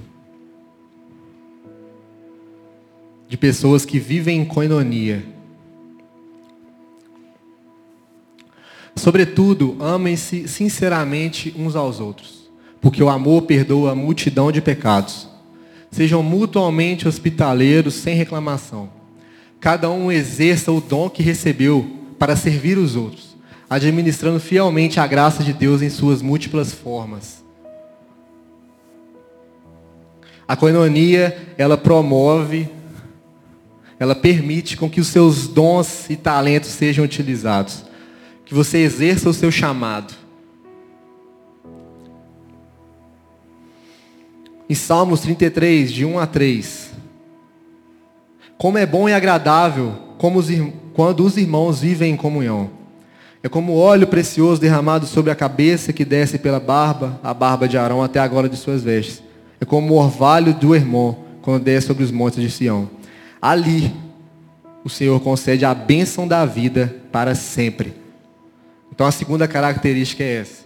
de 3.28 3.36
pessoas 3.36 3.84
que 3.84 3.98
vivem 3.98 4.40
em 4.40 4.44
coinonia. 4.44 5.24
Sobretudo, 8.96 9.76
amem-se 9.80 10.48
sinceramente 10.48 11.54
uns 11.56 11.76
aos 11.76 12.00
outros 12.00 12.43
porque 12.84 13.02
o 13.02 13.08
amor 13.08 13.44
perdoa 13.44 13.92
a 13.92 13.94
multidão 13.94 14.52
de 14.52 14.60
pecados. 14.60 15.26
Sejam 15.90 16.22
mutuamente 16.22 17.08
hospitaleiros 17.08 17.94
sem 17.94 18.14
reclamação. 18.14 18.90
Cada 19.58 19.90
um 19.90 20.12
exerça 20.12 20.70
o 20.70 20.82
dom 20.82 21.08
que 21.08 21.22
recebeu 21.22 21.88
para 22.18 22.36
servir 22.36 22.76
os 22.76 22.94
outros, 22.94 23.38
administrando 23.70 24.38
fielmente 24.38 25.00
a 25.00 25.06
graça 25.06 25.42
de 25.42 25.54
Deus 25.54 25.80
em 25.80 25.88
suas 25.88 26.20
múltiplas 26.20 26.74
formas. 26.74 27.42
A 30.46 30.54
coinonia, 30.54 31.54
ela 31.56 31.78
promove, 31.78 32.68
ela 33.98 34.14
permite 34.14 34.76
com 34.76 34.90
que 34.90 35.00
os 35.00 35.06
seus 35.06 35.48
dons 35.48 36.10
e 36.10 36.16
talentos 36.16 36.68
sejam 36.68 37.02
utilizados. 37.02 37.82
Que 38.44 38.52
você 38.52 38.76
exerça 38.76 39.30
o 39.30 39.32
seu 39.32 39.50
chamado 39.50 40.23
Em 44.74 44.76
Salmos 44.76 45.20
33, 45.20 45.92
de 45.92 46.04
1 46.04 46.18
a 46.18 46.26
3. 46.26 46.90
Como 48.58 48.76
é 48.76 48.84
bom 48.84 49.08
e 49.08 49.14
agradável 49.14 49.94
os, 50.20 50.48
quando 50.92 51.24
os 51.24 51.36
irmãos 51.36 51.78
vivem 51.78 52.14
em 52.14 52.16
comunhão. 52.16 52.70
É 53.40 53.48
como 53.48 53.76
óleo 53.76 54.08
precioso 54.08 54.60
derramado 54.60 55.06
sobre 55.06 55.30
a 55.30 55.36
cabeça 55.36 55.92
que 55.92 56.04
desce 56.04 56.38
pela 56.40 56.58
barba, 56.58 57.20
a 57.22 57.32
barba 57.32 57.68
de 57.68 57.78
Arão 57.78 58.02
até 58.02 58.18
a 58.18 58.26
gola 58.26 58.48
de 58.48 58.56
suas 58.56 58.82
vestes. 58.82 59.22
É 59.60 59.64
como 59.64 59.94
o 59.94 59.96
orvalho 59.96 60.52
do 60.52 60.74
irmão 60.74 61.18
quando 61.40 61.62
desce 61.62 61.86
sobre 61.86 62.02
os 62.02 62.10
montes 62.10 62.42
de 62.42 62.50
Sião. 62.50 62.90
Ali 63.40 63.94
o 64.84 64.90
Senhor 64.90 65.20
concede 65.20 65.64
a 65.64 65.72
bênção 65.72 66.26
da 66.26 66.44
vida 66.44 66.92
para 67.12 67.36
sempre. 67.36 67.94
Então 68.92 69.06
a 69.06 69.12
segunda 69.12 69.46
característica 69.46 70.24
é 70.24 70.40
essa. 70.40 70.64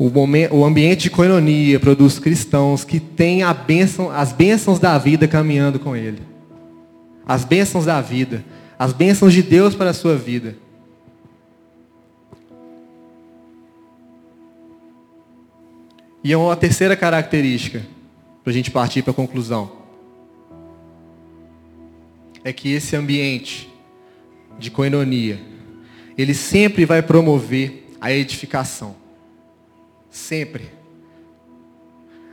O, 0.00 0.08
momento, 0.08 0.54
o 0.54 0.64
ambiente 0.64 1.02
de 1.02 1.10
coinonia 1.10 1.78
produz 1.78 2.18
cristãos 2.18 2.84
que 2.84 2.98
têm 2.98 3.42
a 3.42 3.52
bênção, 3.52 4.10
as 4.10 4.32
bênçãos 4.32 4.78
da 4.78 4.96
vida 4.96 5.28
caminhando 5.28 5.78
com 5.78 5.94
ele. 5.94 6.22
As 7.26 7.44
bênçãos 7.44 7.84
da 7.84 8.00
vida. 8.00 8.42
As 8.78 8.94
bênçãos 8.94 9.30
de 9.34 9.42
Deus 9.42 9.74
para 9.74 9.90
a 9.90 9.92
sua 9.92 10.16
vida. 10.16 10.56
E 16.24 16.34
uma 16.34 16.56
terceira 16.56 16.96
característica, 16.96 17.86
para 18.42 18.52
a 18.52 18.54
gente 18.54 18.70
partir 18.70 19.02
para 19.02 19.10
a 19.10 19.14
conclusão, 19.14 19.70
é 22.42 22.54
que 22.54 22.72
esse 22.72 22.96
ambiente 22.96 23.70
de 24.58 24.70
coinonia, 24.70 25.38
ele 26.16 26.32
sempre 26.32 26.86
vai 26.86 27.02
promover 27.02 27.86
a 28.00 28.10
edificação. 28.10 28.98
Sempre. 30.10 30.70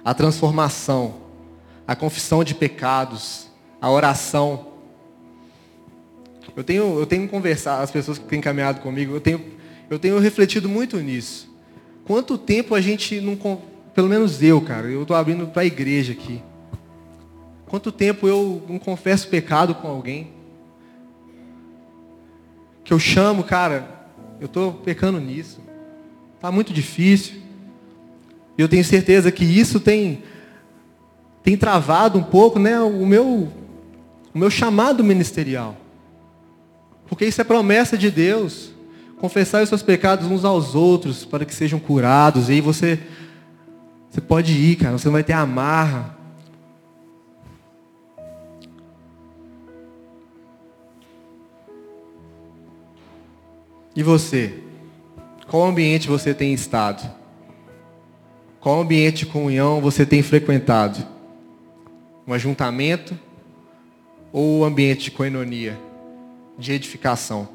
A 0.04 0.14
transformação, 0.14 1.16
a 1.88 1.96
confissão 1.96 2.44
de 2.44 2.56
pecados, 2.56 3.48
a 3.80 3.90
oração. 3.90 4.68
Eu 6.56 6.64
tenho, 6.64 7.00
eu 7.00 7.06
tenho 7.06 7.28
conversado, 7.28 7.84
as 7.84 7.92
pessoas 7.92 8.18
que 8.18 8.26
têm 8.26 8.42
caminhado 8.42 8.82
comigo, 8.82 9.14
eu 9.14 9.22
tenho, 9.22 9.44
eu 9.90 10.00
tenho 10.00 10.18
refletido 10.18 10.68
muito 10.68 10.98
nisso. 10.98 11.56
Quanto 12.06 12.38
tempo 12.38 12.74
a 12.74 12.82
gente 12.82 13.22
não, 13.22 13.62
pelo 13.94 14.08
menos 14.08 14.42
eu, 14.42 14.62
cara, 14.62 14.88
eu 14.88 15.02
estou 15.02 15.16
abrindo 15.16 15.48
para 15.48 15.62
a 15.62 15.66
igreja 15.66 16.14
aqui. 16.14 16.42
Quanto 17.68 17.92
tempo 17.92 18.28
eu 18.28 18.64
não 18.68 18.80
confesso 18.80 19.28
pecado 19.28 19.76
com 19.76 19.88
alguém? 19.88 20.32
Que 22.84 22.94
eu 22.94 23.00
chamo, 23.00 23.44
cara, 23.44 24.08
eu 24.40 24.46
estou 24.46 24.74
pecando 24.74 25.20
nisso. 25.20 25.60
Está 26.36 26.50
muito 26.50 26.72
difícil. 26.72 27.42
E 28.58 28.62
eu 28.62 28.68
tenho 28.68 28.84
certeza 28.84 29.32
que 29.32 29.46
isso 29.46 29.80
tem, 29.80 30.24
tem 31.44 31.56
travado 31.56 32.18
um 32.18 32.24
pouco 32.24 32.58
né, 32.58 32.80
o, 32.80 33.06
meu, 33.06 33.52
o 34.34 34.38
meu 34.38 34.50
chamado 34.50 35.04
ministerial. 35.04 35.78
Porque 37.08 37.26
isso 37.26 37.40
é 37.40 37.44
promessa 37.44 37.98
de 37.98 38.10
Deus. 38.10 38.72
Confessar 39.20 39.62
os 39.62 39.70
seus 39.70 39.84
pecados 39.84 40.28
uns 40.28 40.44
aos 40.44 40.76
outros 40.76 41.24
para 41.24 41.46
que 41.46 41.54
sejam 41.54 41.80
curados. 41.80 42.50
E 42.50 42.54
aí 42.54 42.62
você, 42.62 43.00
você 44.10 44.20
pode 44.20 44.52
ir, 44.54 44.76
cara. 44.76 44.98
Você 44.98 45.08
não 45.08 45.14
vai 45.14 45.24
ter 45.24 45.34
amarra. 45.34 46.18
E 53.96 54.04
você? 54.04 54.60
Qual 55.48 55.66
ambiente 55.66 56.08
você 56.08 56.34
tem 56.34 56.54
estado? 56.54 57.17
Qual 58.60 58.82
ambiente 58.82 59.26
de 59.26 59.28
comunhão 59.28 59.80
você 59.80 60.06
tem 60.06 60.22
frequentado? 60.22 61.06
Um 62.28 62.34
ajuntamento 62.34 63.18
ou 64.32 64.60
um 64.60 64.64
ambiente 64.66 65.06
de 65.06 65.12
coinonia, 65.12 65.80
de 66.58 66.74
edificação? 66.74 67.48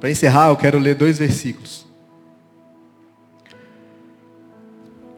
Para 0.00 0.10
encerrar, 0.10 0.48
eu 0.48 0.56
quero 0.56 0.80
ler 0.80 0.96
dois 0.96 1.18
versículos. 1.18 1.86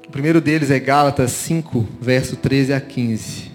O 0.07 0.11
primeiro 0.11 0.43
deles 0.43 0.71
é 0.71 0.79
Gálatas 0.79 1.31
5, 1.33 1.89
verso 2.01 2.37
13 2.37 2.75
a 2.75 2.81
15. 2.81 3.54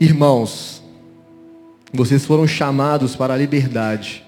Irmãos, 0.00 0.82
vocês 1.92 2.24
foram 2.24 2.46
chamados 2.46 3.14
para 3.14 3.34
a 3.34 3.36
liberdade, 3.36 4.24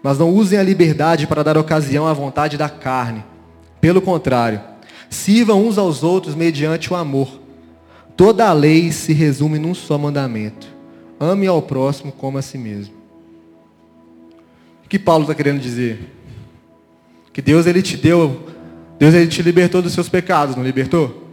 mas 0.00 0.16
não 0.16 0.30
usem 0.30 0.56
a 0.56 0.62
liberdade 0.62 1.26
para 1.26 1.42
dar 1.42 1.58
ocasião 1.58 2.06
à 2.06 2.12
vontade 2.12 2.56
da 2.56 2.68
carne. 2.68 3.24
Pelo 3.80 4.00
contrário, 4.00 4.60
sirvam 5.10 5.66
uns 5.66 5.76
aos 5.76 6.04
outros 6.04 6.36
mediante 6.36 6.92
o 6.92 6.96
amor. 6.96 7.40
Toda 8.16 8.48
a 8.48 8.52
lei 8.52 8.92
se 8.92 9.12
resume 9.12 9.58
num 9.58 9.74
só 9.74 9.98
mandamento: 9.98 10.68
ame 11.18 11.48
ao 11.48 11.60
próximo 11.60 12.12
como 12.12 12.38
a 12.38 12.42
si 12.42 12.56
mesmo. 12.56 12.94
O 14.84 14.88
que 14.88 15.00
Paulo 15.00 15.24
está 15.24 15.34
querendo 15.34 15.60
dizer? 15.60 16.14
Que 17.32 17.42
Deus 17.42 17.66
ele 17.66 17.82
te 17.82 17.96
deu, 17.96 18.46
Deus 19.00 19.12
ele 19.14 19.26
te 19.26 19.42
libertou 19.42 19.82
dos 19.82 19.92
seus 19.92 20.08
pecados, 20.08 20.54
não 20.54 20.62
libertou? 20.62 21.24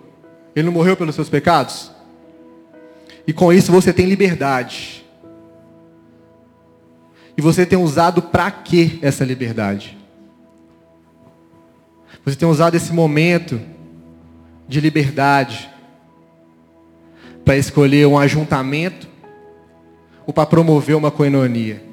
Ele 0.55 0.65
não 0.65 0.73
morreu 0.73 0.97
pelos 0.97 1.13
seus 1.13 1.29
pecados? 1.29 1.92
E 3.25 3.33
com 3.33 3.51
isso 3.51 3.71
você 3.71 3.93
tem 3.93 4.05
liberdade. 4.05 5.05
E 7.37 7.41
você 7.41 7.65
tem 7.65 7.77
usado 7.77 8.21
para 8.21 8.51
quê 8.51 8.99
essa 9.01 9.23
liberdade? 9.23 9.97
Você 12.25 12.35
tem 12.37 12.47
usado 12.47 12.75
esse 12.75 12.93
momento 12.93 13.59
de 14.67 14.79
liberdade 14.79 15.69
para 17.43 17.57
escolher 17.57 18.07
um 18.07 18.17
ajuntamento 18.17 19.07
ou 20.25 20.33
para 20.33 20.45
promover 20.45 20.95
uma 20.95 21.11
coinonia. 21.11 21.83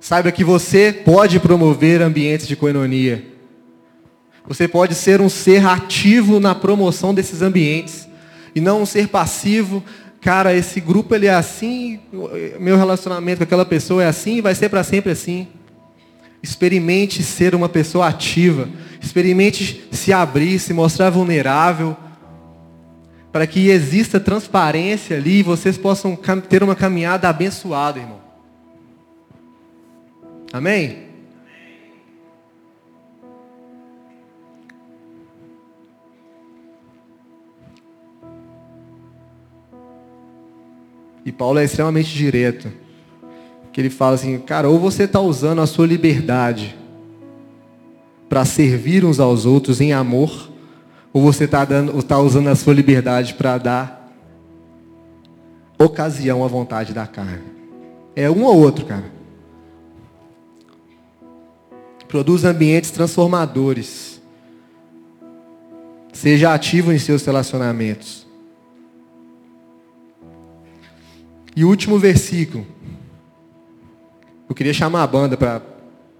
Saiba 0.00 0.32
que 0.32 0.42
você 0.42 0.92
pode 0.92 1.38
promover 1.38 2.02
ambientes 2.02 2.48
de 2.48 2.56
coinonia. 2.56 3.24
Você 4.46 4.66
pode 4.66 4.96
ser 4.96 5.20
um 5.20 5.28
ser 5.28 5.64
ativo 5.64 6.40
na 6.40 6.54
promoção 6.54 7.14
desses 7.14 7.40
ambientes 7.42 8.08
e 8.52 8.60
não 8.60 8.82
um 8.82 8.86
ser 8.86 9.06
passivo. 9.06 9.82
Cara, 10.22 10.54
esse 10.54 10.80
grupo 10.80 11.16
ele 11.16 11.26
é 11.26 11.34
assim, 11.34 11.98
meu 12.60 12.76
relacionamento 12.76 13.38
com 13.38 13.44
aquela 13.44 13.64
pessoa 13.64 14.04
é 14.04 14.06
assim, 14.06 14.40
vai 14.40 14.54
ser 14.54 14.68
para 14.68 14.84
sempre 14.84 15.10
assim. 15.10 15.48
Experimente 16.40 17.24
ser 17.24 17.56
uma 17.56 17.68
pessoa 17.68 18.06
ativa. 18.06 18.68
Experimente 19.00 19.84
se 19.90 20.12
abrir, 20.12 20.60
se 20.60 20.72
mostrar 20.72 21.10
vulnerável 21.10 21.96
para 23.32 23.48
que 23.48 23.68
exista 23.68 24.20
transparência 24.20 25.16
ali 25.16 25.40
e 25.40 25.42
vocês 25.42 25.76
possam 25.76 26.16
ter 26.48 26.62
uma 26.62 26.76
caminhada 26.76 27.28
abençoada, 27.28 27.98
irmão. 27.98 28.20
Amém? 30.52 31.11
E 41.24 41.30
Paulo 41.30 41.58
é 41.58 41.64
extremamente 41.64 42.12
direto. 42.14 42.70
Que 43.72 43.80
ele 43.80 43.90
fala 43.90 44.14
assim, 44.14 44.38
cara, 44.38 44.68
ou 44.68 44.78
você 44.78 45.04
está 45.04 45.20
usando 45.20 45.60
a 45.60 45.66
sua 45.66 45.86
liberdade 45.86 46.76
para 48.28 48.44
servir 48.44 49.04
uns 49.04 49.20
aos 49.20 49.46
outros 49.46 49.80
em 49.80 49.92
amor, 49.92 50.50
ou 51.12 51.22
você 51.22 51.44
está 51.44 51.66
tá 51.66 52.18
usando 52.18 52.48
a 52.48 52.54
sua 52.54 52.72
liberdade 52.72 53.34
para 53.34 53.58
dar 53.58 54.12
ocasião 55.78 56.44
à 56.44 56.48
vontade 56.48 56.92
da 56.92 57.06
carne? 57.06 57.42
É 58.14 58.30
um 58.30 58.44
ou 58.44 58.58
outro, 58.58 58.84
cara. 58.84 59.10
Produz 62.08 62.44
ambientes 62.44 62.90
transformadores. 62.90 64.20
Seja 66.12 66.52
ativo 66.52 66.92
em 66.92 66.98
seus 66.98 67.24
relacionamentos. 67.24 68.26
E 71.54 71.64
o 71.64 71.68
último 71.68 71.98
versículo. 71.98 72.66
Eu 74.48 74.54
queria 74.54 74.72
chamar 74.72 75.02
a 75.02 75.06
banda 75.06 75.36
para 75.36 75.62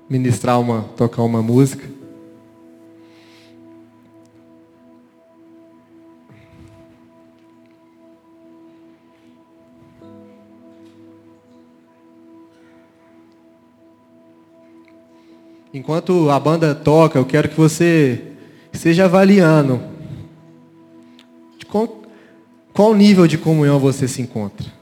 ministrar 0.08 0.60
uma, 0.60 0.82
tocar 0.96 1.22
uma 1.22 1.42
música. 1.42 1.90
Enquanto 15.74 16.28
a 16.28 16.38
banda 16.38 16.74
toca, 16.74 17.18
eu 17.18 17.24
quero 17.24 17.48
que 17.48 17.56
você 17.56 18.32
esteja 18.70 19.06
avaliando 19.06 19.80
qual, 21.72 22.02
qual 22.74 22.94
nível 22.94 23.26
de 23.26 23.38
comunhão 23.38 23.78
você 23.78 24.06
se 24.06 24.20
encontra. 24.20 24.81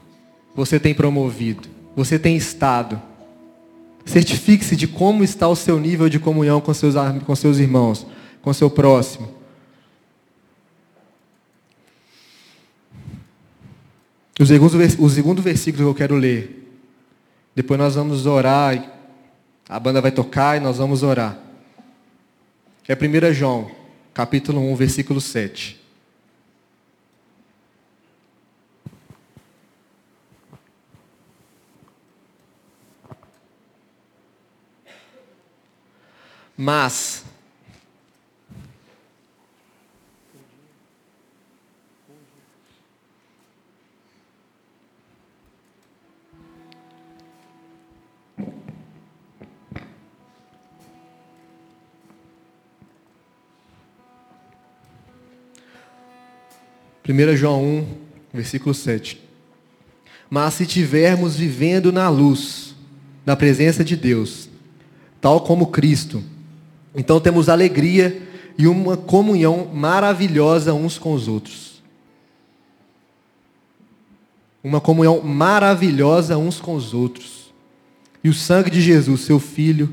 Você 0.55 0.79
tem 0.79 0.93
promovido, 0.93 1.67
você 1.95 2.17
tem 2.17 2.35
estado. 2.35 3.01
Certifique-se 4.05 4.75
de 4.75 4.87
como 4.87 5.23
está 5.23 5.47
o 5.47 5.55
seu 5.55 5.79
nível 5.79 6.09
de 6.09 6.19
comunhão 6.19 6.59
com 6.59 6.73
seus, 6.73 6.95
com 7.25 7.35
seus 7.35 7.57
irmãos, 7.57 8.05
com 8.41 8.51
seu 8.53 8.69
próximo. 8.69 9.29
O 14.39 14.45
segundo, 14.45 14.77
o 14.99 15.09
segundo 15.09 15.41
versículo 15.41 15.83
que 15.83 15.89
eu 15.89 15.95
quero 15.95 16.15
ler. 16.15 16.57
Depois 17.55 17.79
nós 17.79 17.95
vamos 17.95 18.25
orar 18.25 19.01
a 19.71 19.79
banda 19.79 20.01
vai 20.01 20.11
tocar 20.11 20.57
e 20.57 20.59
nós 20.59 20.79
vamos 20.79 21.01
orar. 21.01 21.39
É 22.85 22.93
1 22.93 23.33
João, 23.33 23.71
capítulo 24.13 24.59
1, 24.69 24.75
versículo 24.75 25.21
7. 25.21 25.80
Mas 36.63 37.23
1 57.09 57.35
João 57.35 57.63
1, 57.63 57.87
versículo 58.31 58.75
7. 58.75 59.19
Mas 60.29 60.53
se 60.53 60.67
tivermos 60.67 61.35
vivendo 61.35 61.91
na 61.91 62.07
luz, 62.07 62.75
na 63.25 63.35
presença 63.35 63.83
de 63.83 63.95
Deus, 63.95 64.47
tal 65.19 65.41
como 65.41 65.71
Cristo, 65.71 66.23
então 66.95 67.19
temos 67.19 67.49
alegria 67.49 68.21
e 68.57 68.67
uma 68.67 68.97
comunhão 68.97 69.69
maravilhosa 69.73 70.73
uns 70.73 70.97
com 70.97 71.13
os 71.13 71.27
outros. 71.27 71.81
Uma 74.63 74.79
comunhão 74.79 75.21
maravilhosa 75.21 76.37
uns 76.37 76.59
com 76.59 76.75
os 76.75 76.93
outros. 76.93 77.51
E 78.23 78.29
o 78.29 78.33
sangue 78.33 78.69
de 78.69 78.81
Jesus, 78.81 79.21
seu 79.21 79.39
Filho, 79.39 79.89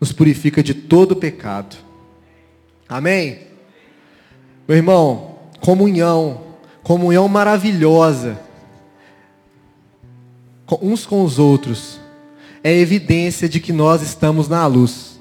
nos 0.00 0.12
purifica 0.12 0.62
de 0.62 0.74
todo 0.74 1.16
pecado. 1.16 1.76
Amém? 2.88 3.40
Meu 4.68 4.76
irmão, 4.76 5.38
comunhão, 5.60 6.42
comunhão 6.82 7.26
maravilhosa, 7.26 8.40
uns 10.80 11.04
com 11.04 11.24
os 11.24 11.38
outros, 11.38 11.98
é 12.62 12.72
evidência 12.72 13.48
de 13.48 13.60
que 13.60 13.72
nós 13.72 14.02
estamos 14.02 14.48
na 14.48 14.66
luz. 14.66 15.17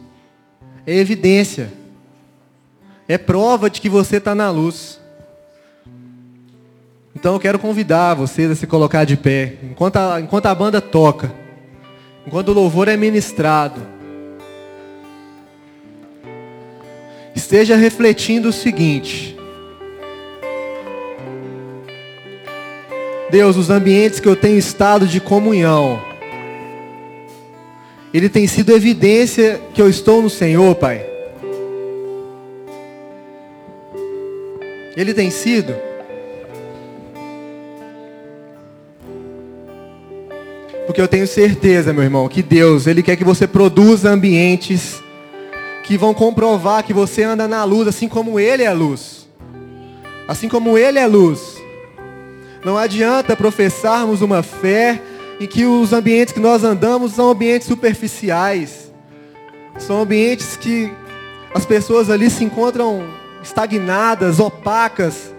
É 0.87 0.95
evidência. 0.95 1.69
É 3.09 3.17
prova 3.17 3.69
de 3.69 3.81
que 3.81 3.89
você 3.89 4.17
está 4.17 4.33
na 4.33 4.49
luz. 4.49 5.01
Então 7.13 7.33
eu 7.33 7.39
quero 7.39 7.59
convidar 7.59 8.13
vocês 8.13 8.49
a 8.49 8.55
se 8.55 8.65
colocar 8.65 9.03
de 9.03 9.17
pé, 9.17 9.57
enquanto 9.63 9.97
a, 9.97 10.21
enquanto 10.21 10.45
a 10.45 10.55
banda 10.55 10.79
toca, 10.79 11.33
enquanto 12.25 12.49
o 12.49 12.53
louvor 12.53 12.87
é 12.87 12.95
ministrado. 12.95 13.81
Esteja 17.35 17.75
refletindo 17.75 18.49
o 18.49 18.53
seguinte: 18.53 19.35
Deus, 23.31 23.57
os 23.57 23.69
ambientes 23.69 24.19
que 24.19 24.27
eu 24.27 24.35
tenho 24.35 24.57
estado 24.57 25.07
de 25.07 25.19
comunhão, 25.19 25.99
ele 28.17 28.29
tem 28.29 28.47
sido 28.47 28.71
evidência 28.71 29.61
que 29.75 29.81
eu 29.81 29.87
estou 29.87 30.23
no 30.23 30.29
Senhor, 30.29 30.73
Pai. 30.73 31.05
Ele 34.95 35.13
tem 35.13 35.29
sido. 35.29 35.75
Porque 40.87 40.99
eu 40.99 41.07
tenho 41.07 41.27
certeza, 41.27 41.93
meu 41.93 42.01
irmão, 42.01 42.27
que 42.27 42.41
Deus, 42.41 42.87
Ele 42.87 43.03
quer 43.03 43.15
que 43.15 43.23
você 43.23 43.45
produza 43.45 44.09
ambientes 44.09 44.99
que 45.83 45.95
vão 45.95 46.11
comprovar 46.11 46.83
que 46.83 46.93
você 46.93 47.21
anda 47.21 47.47
na 47.47 47.63
luz, 47.63 47.87
assim 47.87 48.07
como 48.07 48.39
Ele 48.39 48.63
é 48.63 48.67
a 48.67 48.73
luz. 48.73 49.27
Assim 50.27 50.49
como 50.49 50.75
Ele 50.75 50.97
é 50.97 51.03
a 51.03 51.07
luz. 51.07 51.61
Não 52.65 52.75
adianta 52.79 53.35
professarmos 53.35 54.23
uma 54.23 54.41
fé 54.41 54.99
em 55.39 55.47
que 55.47 55.65
os 55.65 55.93
ambientes 55.93 56.33
que 56.33 56.39
nós 56.39 56.63
andamos 56.63 57.13
são 57.13 57.29
ambientes 57.29 57.67
superficiais. 57.67 58.91
São 59.77 60.01
ambientes 60.01 60.57
que 60.57 60.91
as 61.53 61.65
pessoas 61.65 62.09
ali 62.09 62.29
se 62.29 62.43
encontram 62.43 63.07
estagnadas, 63.43 64.39
opacas, 64.39 65.33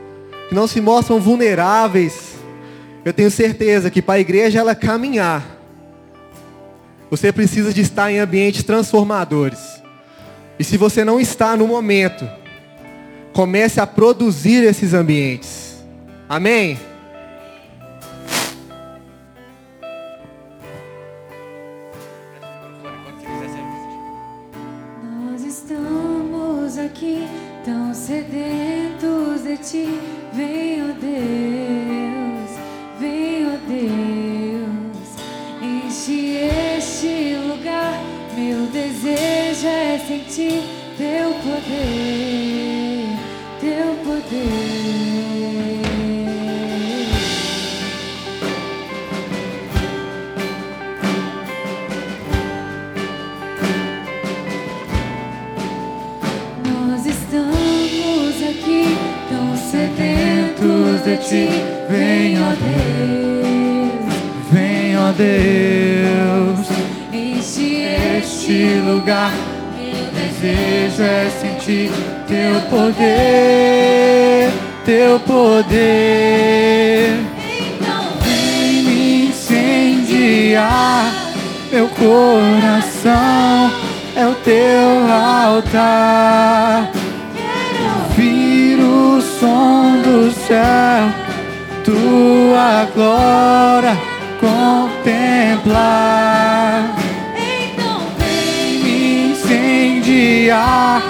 que 0.48 0.54
não 0.54 0.66
se 0.66 0.80
mostram 0.80 1.20
vulneráveis. 1.20 2.36
Eu 3.04 3.12
tenho 3.12 3.30
certeza 3.30 3.90
que 3.90 4.00
para 4.00 4.14
a 4.14 4.20
igreja 4.20 4.60
ela 4.60 4.74
caminhar, 4.74 5.44
você 7.10 7.32
precisa 7.32 7.72
de 7.72 7.80
estar 7.80 8.12
em 8.12 8.18
ambientes 8.18 8.62
transformadores. 8.62 9.82
E 10.58 10.64
se 10.64 10.76
você 10.76 11.04
não 11.04 11.18
está 11.18 11.56
no 11.56 11.66
momento, 11.66 12.28
comece 13.32 13.80
a 13.80 13.86
produzir 13.86 14.64
esses 14.64 14.92
ambientes. 14.92 15.76
Amém? 16.28 16.78
É 40.40 40.77
teu 71.68 71.84
poder, 72.70 74.50
teu 74.86 75.20
poder. 75.20 77.12
Então 77.60 78.04
Vem 78.22 78.82
me 78.84 79.26
incendiar, 79.28 81.12
meu 81.70 81.86
coração 81.88 83.70
é 84.16 84.26
o 84.26 84.34
teu 84.36 85.12
altar. 85.12 86.90
Ouvir 88.00 88.80
o 88.80 89.20
som 89.20 90.00
do 90.02 90.32
céu, 90.32 91.12
tua 91.84 92.86
glória 92.94 93.94
contemplar. 94.40 95.04
Então 97.36 98.00
vem 98.18 98.82
me 98.82 99.32
incendiar. 99.32 101.07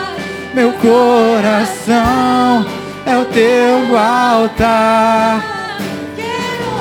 Meu 0.58 0.72
coração 0.72 2.66
é 3.06 3.16
o 3.16 3.24
teu 3.26 3.96
altar. 3.96 5.40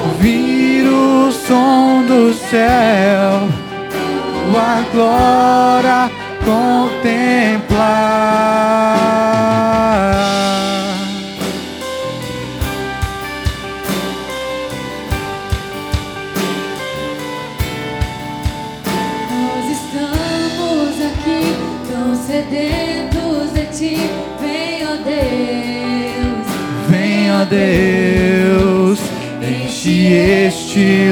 Ouvir 0.03 0.87
o 0.87 1.31
som 1.31 2.03
do 2.07 2.33
céu, 2.33 3.47
tua 4.51 4.81
glória 4.91 6.09
contemplar. 6.43 6.96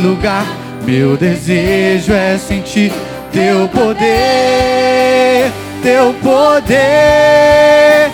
Lugar. 0.05 0.45
Meu 0.85 1.17
desejo 1.17 2.13
é 2.13 2.37
sentir 2.37 2.91
teu 3.31 3.67
poder, 3.69 5.51
teu 5.81 6.13
poder. 6.21 8.11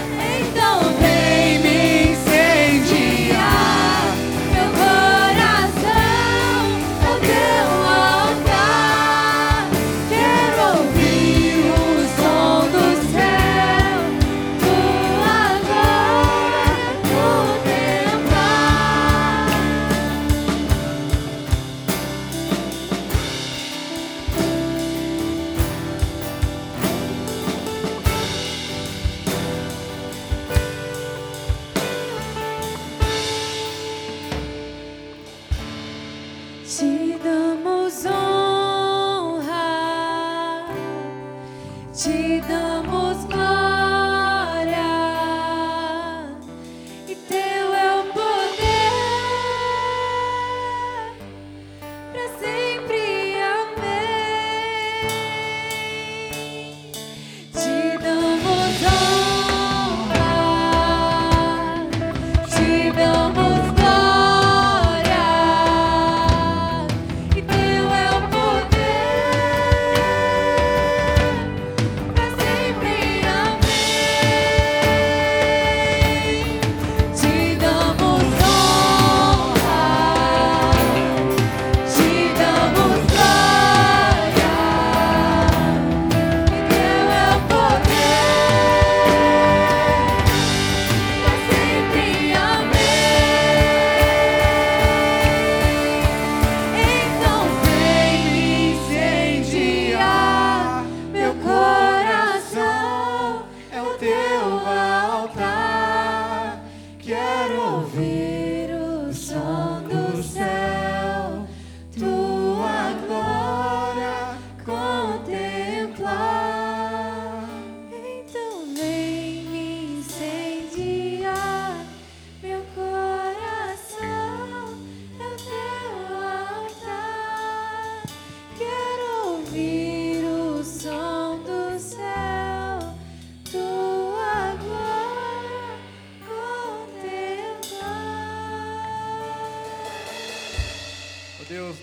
Всі 42.12 42.44
дамо. 42.50 43.41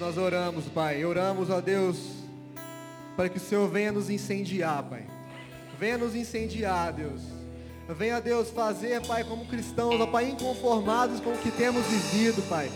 Nós 0.01 0.17
oramos, 0.17 0.67
Pai. 0.67 1.05
Oramos, 1.05 1.51
ó 1.51 1.61
Deus, 1.61 1.97
para 3.17 3.29
que 3.29 3.39
o 3.39 3.41
Senhor 3.41 3.69
venha 3.69 3.91
nos 3.91 4.09
incendiar, 4.09 4.85
Pai. 4.85 5.05
Venha 5.79 5.99
nos 5.99 6.15
incendiar, 6.15 6.93
Deus. 6.93 7.23
Venha, 7.89 8.21
Deus, 8.21 8.51
fazer, 8.51 9.01
Pai, 9.07 9.25
como 9.25 9.47
cristãos, 9.47 10.01
ó 10.01 10.07
Pai, 10.07 10.29
inconformados 10.29 11.21
com 11.21 11.31
o 11.31 11.39
que 11.39 11.51
temos 11.51 11.85
vivido, 11.87 12.43
Pai. 12.49 12.71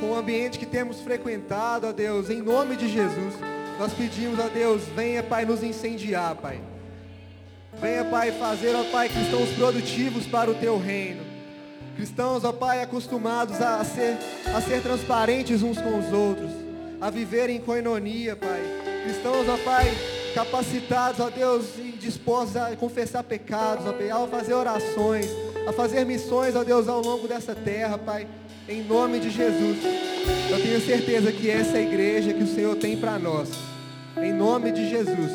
Com 0.00 0.10
o 0.10 0.14
ambiente 0.14 0.58
que 0.58 0.66
temos 0.66 1.00
frequentado, 1.00 1.86
ó 1.86 1.92
Deus, 1.92 2.28
em 2.28 2.42
nome 2.42 2.76
de 2.76 2.88
Jesus. 2.88 3.34
Nós 3.78 3.94
pedimos, 3.94 4.38
ó 4.38 4.48
Deus, 4.48 4.82
venha, 4.94 5.22
Pai, 5.22 5.44
nos 5.44 5.62
incendiar, 5.62 6.34
Pai. 6.34 6.60
Venha, 7.80 8.04
Pai, 8.04 8.32
fazer, 8.32 8.74
ó 8.74 8.84
Pai, 8.90 9.08
cristãos 9.08 9.50
produtivos 9.50 10.26
para 10.26 10.50
o 10.50 10.54
Teu 10.54 10.78
reino. 10.78 11.22
Cristãos, 11.94 12.44
ó 12.44 12.52
Pai, 12.52 12.82
acostumados 12.82 13.62
a 13.62 13.82
ser, 13.84 14.18
a 14.54 14.60
ser 14.60 14.82
transparentes 14.82 15.62
uns 15.62 15.80
com 15.80 15.98
os 15.98 16.12
outros, 16.12 16.65
a 17.00 17.10
viver 17.10 17.50
em 17.50 17.60
coinonia, 17.60 18.36
Pai. 18.36 18.60
Cristãos, 19.04 19.48
ó 19.48 19.56
Pai, 19.58 19.86
capacitados, 20.34 21.20
ó 21.20 21.30
Deus, 21.30 21.78
e 21.78 21.92
dispostos 21.92 22.56
a 22.56 22.74
confessar 22.76 23.22
pecados, 23.22 23.86
ó 23.86 23.92
Pai, 23.92 24.10
a 24.10 24.26
fazer 24.26 24.54
orações, 24.54 25.26
a 25.66 25.72
fazer 25.72 26.04
missões, 26.04 26.56
ó 26.56 26.64
Deus, 26.64 26.88
ao 26.88 27.00
longo 27.00 27.28
dessa 27.28 27.54
terra, 27.54 27.98
Pai. 27.98 28.26
Em 28.68 28.82
nome 28.82 29.20
de 29.20 29.30
Jesus. 29.30 29.78
Eu 30.50 30.60
tenho 30.60 30.80
certeza 30.80 31.30
que 31.30 31.48
essa 31.48 31.76
é 31.76 31.80
a 31.80 31.82
igreja 31.82 32.34
que 32.34 32.42
o 32.42 32.48
Senhor 32.48 32.74
tem 32.76 32.96
para 32.96 33.18
nós. 33.18 33.48
Em 34.16 34.32
nome 34.32 34.72
de 34.72 34.88
Jesus. 34.88 35.32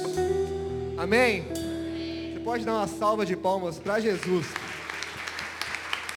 Amém? 0.97 1.45
Você 1.53 2.41
pode 2.43 2.65
dar 2.65 2.73
uma 2.73 2.87
salva 2.87 3.25
de 3.25 3.35
palmas 3.35 3.77
para 3.79 3.99
Jesus. 3.99 4.47